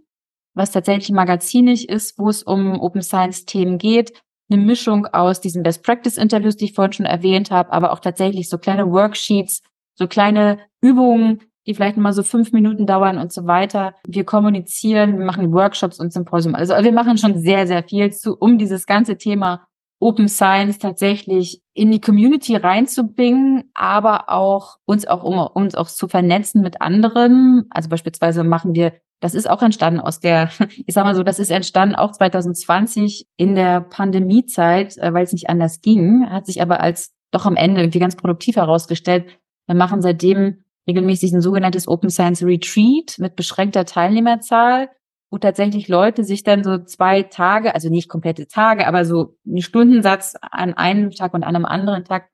[0.55, 4.12] was tatsächlich magazinig ist, wo es um Open Science Themen geht
[4.50, 8.00] eine Mischung aus diesen Best Practice Interviews, die ich vorhin schon erwähnt habe, aber auch
[8.00, 9.62] tatsächlich so kleine Worksheets,
[9.94, 13.94] so kleine Übungen, die vielleicht mal so fünf Minuten dauern und so weiter.
[14.06, 16.54] Wir kommunizieren, wir machen Workshops und Symposium.
[16.54, 19.66] Also wir machen schon sehr, sehr viel zu, um dieses ganze Thema
[20.00, 26.09] Open Science tatsächlich in die Community reinzubringen, aber auch uns auch, um uns auch zu
[26.09, 27.66] vernetzen mit anderen.
[27.70, 30.50] Also beispielsweise machen wir das ist auch entstanden aus der,
[30.87, 35.33] ich sag mal so, das ist entstanden auch 2020 in der Pandemiezeit, äh, weil es
[35.33, 39.26] nicht anders ging, hat sich aber als doch am Ende irgendwie ganz produktiv herausgestellt.
[39.66, 44.90] Wir machen seitdem regelmäßig ein sogenanntes Open Science Retreat mit beschränkter Teilnehmerzahl,
[45.30, 49.62] wo tatsächlich Leute sich dann so zwei Tage, also nicht komplette Tage, aber so einen
[49.62, 52.28] Stundensatz an einem Tag und an einem anderen Tag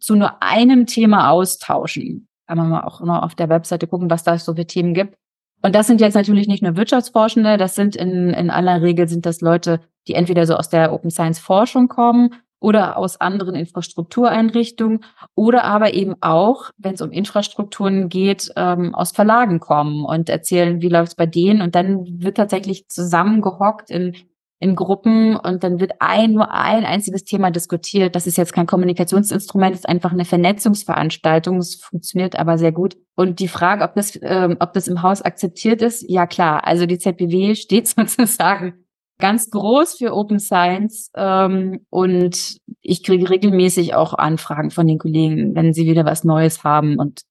[0.00, 2.28] zu nur einem Thema austauschen.
[2.46, 5.16] Kann man auch noch auf der Webseite gucken, was da so für Themen gibt.
[5.62, 9.26] Und das sind jetzt natürlich nicht nur Wirtschaftsforschende, das sind in, in aller Regel sind
[9.26, 15.04] das Leute, die entweder so aus der Open Science Forschung kommen oder aus anderen Infrastruktureinrichtungen
[15.34, 20.82] oder aber eben auch, wenn es um Infrastrukturen geht, ähm, aus Verlagen kommen und erzählen,
[20.82, 21.62] wie läuft es bei denen.
[21.62, 24.14] Und dann wird tatsächlich zusammengehockt in
[24.60, 28.16] in Gruppen und dann wird ein, nur ein einziges Thema diskutiert.
[28.16, 31.58] Das ist jetzt kein Kommunikationsinstrument, ist einfach eine Vernetzungsveranstaltung.
[31.58, 32.96] Es funktioniert aber sehr gut.
[33.14, 36.66] Und die Frage, ob das, ähm, ob das im Haus akzeptiert ist, ja klar.
[36.66, 38.84] Also die ZBW steht sozusagen
[39.18, 45.54] ganz groß für Open Science ähm, und ich kriege regelmäßig auch Anfragen von den Kollegen,
[45.54, 47.22] wenn sie wieder was Neues haben und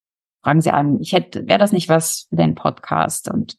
[0.44, 3.58] fragen sie an, ich hätte, wäre das nicht was für den Podcast und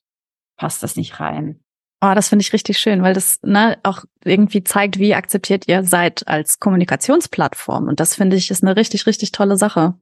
[0.56, 1.60] passt das nicht rein?
[2.00, 5.82] Oh, das finde ich richtig schön, weil das ne, auch irgendwie zeigt, wie akzeptiert ihr
[5.82, 7.88] seid als Kommunikationsplattform.
[7.88, 9.94] Und das finde ich ist eine richtig, richtig tolle Sache.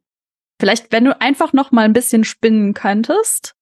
[0.60, 3.54] Vielleicht, wenn du einfach noch mal ein bisschen spinnen könntest,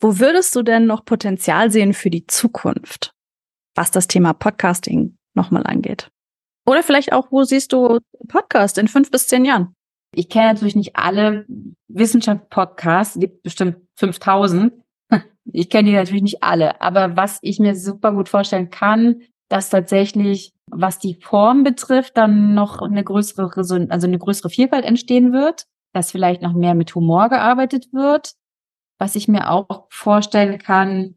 [0.00, 3.13] wo würdest du denn noch Potenzial sehen für die Zukunft,
[3.74, 6.10] was das Thema Podcasting nochmal angeht?
[6.66, 9.74] Oder vielleicht auch, wo siehst du Podcast in fünf bis zehn Jahren?
[10.14, 11.44] Ich kenne natürlich nicht alle
[11.88, 14.72] Wissenschaft-Podcasts, gibt bestimmt 5000.
[15.52, 19.68] Ich kenne die natürlich nicht alle, aber was ich mir super gut vorstellen kann, dass
[19.68, 23.50] tatsächlich, was die Form betrifft, dann noch eine größere,
[23.90, 28.32] also eine größere Vielfalt entstehen wird, dass vielleicht noch mehr mit Humor gearbeitet wird.
[28.98, 31.16] Was ich mir auch vorstellen kann,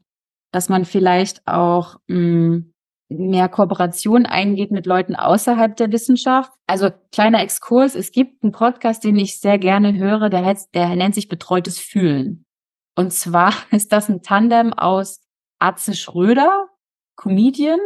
[0.51, 2.73] dass man vielleicht auch mh, hm,
[3.09, 6.51] mehr Kooperation eingeht mit Leuten außerhalb der Wissenschaft.
[6.67, 10.95] Also kleiner Exkurs, es gibt einen Podcast, den ich sehr gerne höre, der, heißt, der
[10.95, 12.45] nennt sich Betreutes Fühlen.
[12.95, 15.21] Und zwar ist das ein Tandem aus
[15.59, 16.67] Atze Schröder,
[17.15, 17.79] Comedian,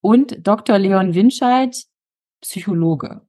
[0.00, 0.78] und Dr.
[0.78, 1.76] Leon Winscheid,
[2.40, 3.26] Psychologe.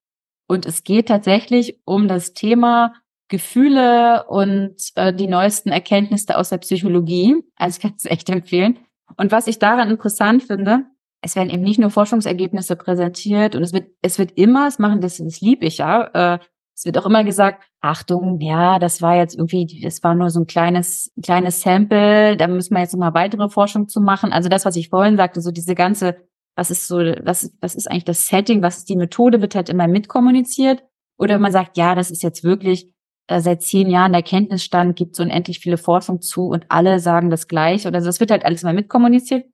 [0.48, 2.94] Und es geht tatsächlich um das Thema
[3.30, 7.36] Gefühle und äh, die neuesten Erkenntnisse aus der Psychologie.
[7.56, 8.80] Also ich kann es echt empfehlen.
[9.18, 10.86] Und was ich daran interessant finde,
[11.22, 15.02] es werden eben nicht nur Forschungsergebnisse präsentiert und es wird, es wird immer, es machen
[15.02, 16.40] das, das lieb ich ja, äh,
[16.80, 20.40] es wird auch immer gesagt, Achtung, ja, das war jetzt irgendwie, das war nur so
[20.40, 24.32] ein kleines, kleines Sample, da müssen wir jetzt nochmal weitere Forschung zu machen.
[24.32, 26.16] Also das, was ich vorhin sagte, so diese ganze,
[26.56, 29.68] was ist so, was, was ist eigentlich das Setting, was ist die Methode, wird halt
[29.68, 30.82] immer mitkommuniziert.
[31.18, 32.94] Oder man sagt, ja, das ist jetzt wirklich
[33.38, 37.48] seit zehn Jahren der Kenntnisstand, gibt so unendlich viele Forschung zu und alle sagen das
[37.48, 37.86] gleich.
[37.86, 39.46] Oder so, das wird halt alles mal mitkommuniziert.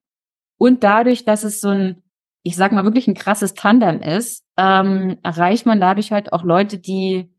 [0.57, 2.01] Und dadurch, dass es so ein,
[2.43, 6.78] ich sag mal, wirklich ein krasses Tandem ist, ähm, erreicht man dadurch halt auch Leute,
[6.78, 7.34] die,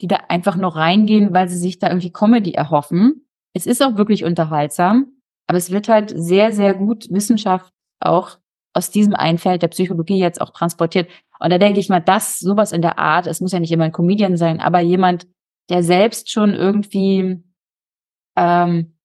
[0.00, 3.26] die da einfach noch reingehen, weil sie sich da irgendwie Comedy erhoffen.
[3.52, 5.06] Es ist auch wirklich unterhaltsam,
[5.48, 8.38] aber es wird halt sehr, sehr gut Wissenschaft auch
[8.72, 11.10] aus diesem Einfeld der Psychologie jetzt auch transportiert.
[11.40, 13.84] Und da denke ich mal, das, sowas in der Art, es muss ja nicht immer
[13.84, 15.26] ein Comedian sein, aber jemand,
[15.70, 17.42] der selbst schon irgendwie
[18.36, 18.96] ähm,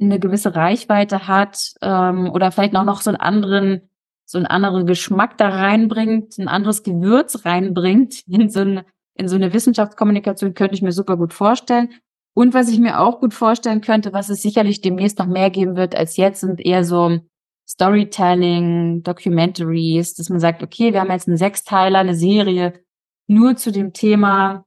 [0.00, 3.90] eine gewisse Reichweite hat ähm, oder vielleicht auch noch so einen anderen,
[4.24, 8.84] so einen anderen Geschmack da reinbringt, ein anderes Gewürz reinbringt in so eine,
[9.14, 11.90] in so eine Wissenschaftskommunikation, könnte ich mir super gut vorstellen.
[12.34, 15.74] Und was ich mir auch gut vorstellen könnte, was es sicherlich demnächst noch mehr geben
[15.76, 17.18] wird als jetzt, sind eher so
[17.68, 22.74] Storytelling, Documentaries, dass man sagt, okay, wir haben jetzt einen Sechsteiler, eine Serie
[23.26, 24.64] nur zu dem Thema,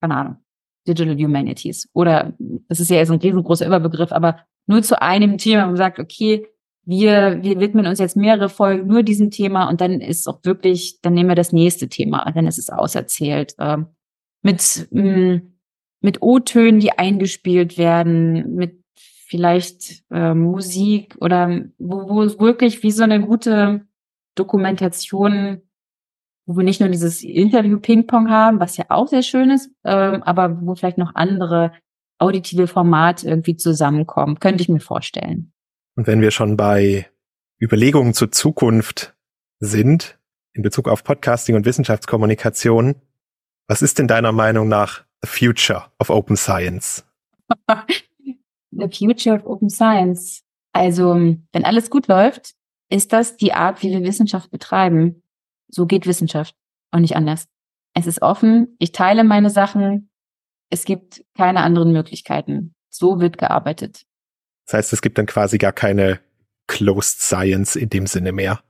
[0.00, 0.45] keine Ahnung,
[0.86, 1.88] Digital Humanities.
[1.92, 2.34] Oder
[2.68, 6.46] das ist ja so ein riesengroßer Überbegriff, aber nur zu einem Thema, man sagt, okay,
[6.84, 11.00] wir, wir widmen uns jetzt mehrere Folgen nur diesem Thema und dann ist auch wirklich,
[11.02, 13.54] dann nehmen wir das nächste Thema und dann ist es auserzählt.
[13.58, 13.86] Ähm,
[14.42, 15.38] mit, mm,
[16.00, 18.80] mit O-Tönen, die eingespielt werden, mit
[19.26, 23.84] vielleicht äh, Musik oder wo, wo es wirklich wie so eine gute
[24.36, 25.62] Dokumentation,
[26.46, 30.60] wo wir nicht nur dieses Interview-Ping-Pong haben, was ja auch sehr schön ist, ähm, aber
[30.62, 31.72] wo vielleicht noch andere
[32.18, 35.52] auditive Formate irgendwie zusammenkommen, könnte ich mir vorstellen.
[35.96, 37.06] Und wenn wir schon bei
[37.60, 39.16] Überlegungen zur Zukunft
[39.58, 40.18] sind,
[40.52, 42.94] in Bezug auf Podcasting und Wissenschaftskommunikation,
[43.68, 47.04] was ist denn deiner Meinung nach the future of Open Science?
[48.70, 50.42] the future of Open Science.
[50.72, 52.54] Also, wenn alles gut läuft,
[52.88, 55.22] ist das die Art, wie wir Wissenschaft betreiben.
[55.68, 56.54] So geht Wissenschaft
[56.92, 57.46] und nicht anders.
[57.94, 60.10] Es ist offen, ich teile meine Sachen,
[60.70, 62.74] es gibt keine anderen Möglichkeiten.
[62.90, 64.04] So wird gearbeitet.
[64.66, 66.20] Das heißt, es gibt dann quasi gar keine
[66.66, 68.60] Closed Science in dem Sinne mehr.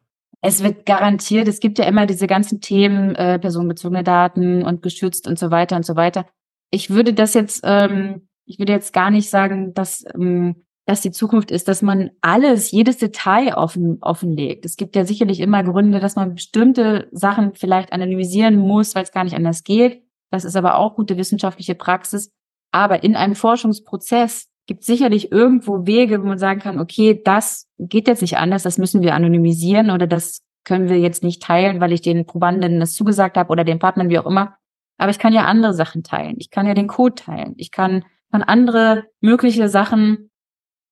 [0.43, 5.27] Es wird garantiert, es gibt ja immer diese ganzen Themen, äh, personenbezogene Daten und geschützt
[5.27, 6.27] und so weiter und so weiter.
[6.71, 11.11] Ich würde das jetzt, ähm, ich würde jetzt gar nicht sagen, dass, ähm, dass die
[11.11, 14.65] Zukunft ist, dass man alles, jedes Detail offen, offenlegt.
[14.65, 19.13] Es gibt ja sicherlich immer Gründe, dass man bestimmte Sachen vielleicht anonymisieren muss, weil es
[19.13, 20.03] gar nicht anders geht.
[20.31, 22.33] Das ist aber auch gute wissenschaftliche Praxis.
[22.71, 27.69] Aber in einem Forschungsprozess gibt es sicherlich irgendwo Wege, wo man sagen kann, okay, das
[27.79, 31.81] geht jetzt nicht anders, das müssen wir anonymisieren oder das können wir jetzt nicht teilen,
[31.81, 34.57] weil ich den Probanden das zugesagt habe oder den Partnern, wie auch immer.
[34.99, 36.37] Aber ich kann ja andere Sachen teilen.
[36.39, 37.55] Ich kann ja den Code teilen.
[37.57, 40.31] Ich kann, kann andere mögliche Sachen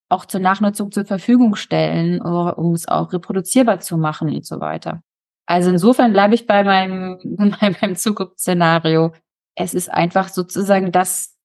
[0.09, 5.03] auch zur Nachnutzung zur Verfügung stellen, um es auch reproduzierbar zu machen und so weiter.
[5.47, 7.19] Also insofern bleibe ich bei meinem,
[7.61, 9.13] bei meinem Zukunftsszenario
[9.57, 11.37] es ist einfach sozusagen das,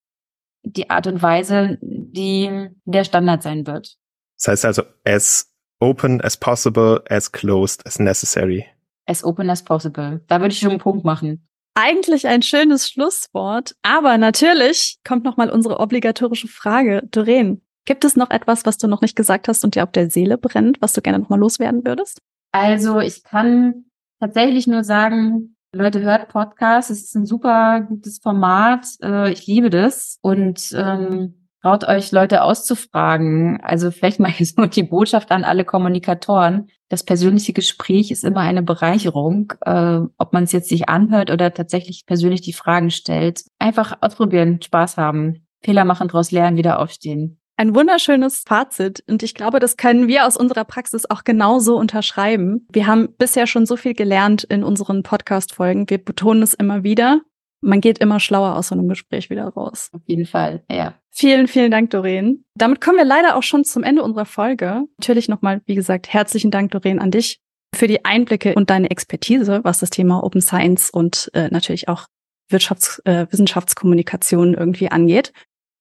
[0.62, 3.96] die Art und Weise, die der Standard sein wird.
[4.36, 8.66] Das heißt also, as open as possible, as closed as necessary.
[9.06, 10.20] As open as possible.
[10.26, 11.46] Da würde ich schon einen Punkt machen.
[11.74, 17.02] Eigentlich ein schönes Schlusswort, aber natürlich kommt noch mal unsere obligatorische Frage.
[17.10, 20.10] Doreen, gibt es noch etwas, was du noch nicht gesagt hast und dir auf der
[20.10, 22.20] Seele brennt, was du gerne noch mal loswerden würdest?
[22.52, 23.84] Also ich kann
[24.20, 26.90] tatsächlich nur sagen, Leute, hört Podcasts.
[26.90, 28.86] Es ist ein super gutes Format.
[29.02, 30.18] Äh, ich liebe das.
[30.20, 33.60] Und ähm, traut euch, Leute auszufragen.
[33.62, 36.68] Also vielleicht mal jetzt nur die Botschaft an alle Kommunikatoren.
[36.88, 41.54] Das persönliche Gespräch ist immer eine Bereicherung, äh, ob man es jetzt sich anhört oder
[41.54, 43.44] tatsächlich persönlich die Fragen stellt.
[43.60, 49.34] Einfach ausprobieren, Spaß haben, Fehler machen, daraus lernen, wieder aufstehen ein wunderschönes Fazit und ich
[49.34, 52.66] glaube, das können wir aus unserer Praxis auch genauso unterschreiben.
[52.72, 55.90] Wir haben bisher schon so viel gelernt in unseren Podcast-Folgen.
[55.90, 57.20] Wir betonen es immer wieder.
[57.60, 59.90] Man geht immer schlauer aus so einem Gespräch wieder raus.
[59.92, 60.94] Auf jeden Fall, ja.
[61.10, 62.46] Vielen, vielen Dank, Doreen.
[62.54, 64.84] Damit kommen wir leider auch schon zum Ende unserer Folge.
[64.98, 67.40] Natürlich nochmal, wie gesagt, herzlichen Dank, Doreen, an dich
[67.76, 72.06] für die Einblicke und deine Expertise, was das Thema Open Science und äh, natürlich auch
[72.50, 75.34] Wirtschafts-, äh, Wissenschaftskommunikation irgendwie angeht.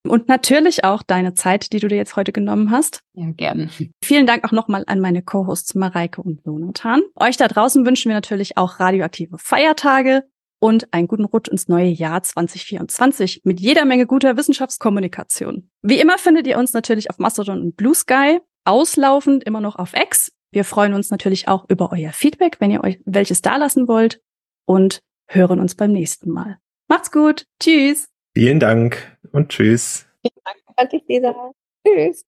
[0.07, 3.01] Und natürlich auch deine Zeit, die du dir jetzt heute genommen hast.
[3.13, 3.69] Ja, gerne.
[4.03, 7.01] Vielen Dank auch nochmal an meine Co-Hosts Mareike und Jonathan.
[7.15, 10.23] Euch da draußen wünschen wir natürlich auch radioaktive Feiertage
[10.59, 15.69] und einen guten Rutsch ins neue Jahr 2024 mit jeder Menge guter Wissenschaftskommunikation.
[15.81, 19.93] Wie immer findet ihr uns natürlich auf Mastodon und Blue Sky, auslaufend immer noch auf
[19.93, 20.31] X.
[20.51, 24.21] Wir freuen uns natürlich auch über euer Feedback, wenn ihr euch welches dalassen wollt
[24.65, 26.57] und hören uns beim nächsten Mal.
[26.87, 27.45] Macht's gut.
[27.61, 28.09] Tschüss.
[28.35, 30.07] Vielen Dank und tschüss.
[31.05, 31.55] Vielen Dank.
[31.85, 32.25] Tschüss.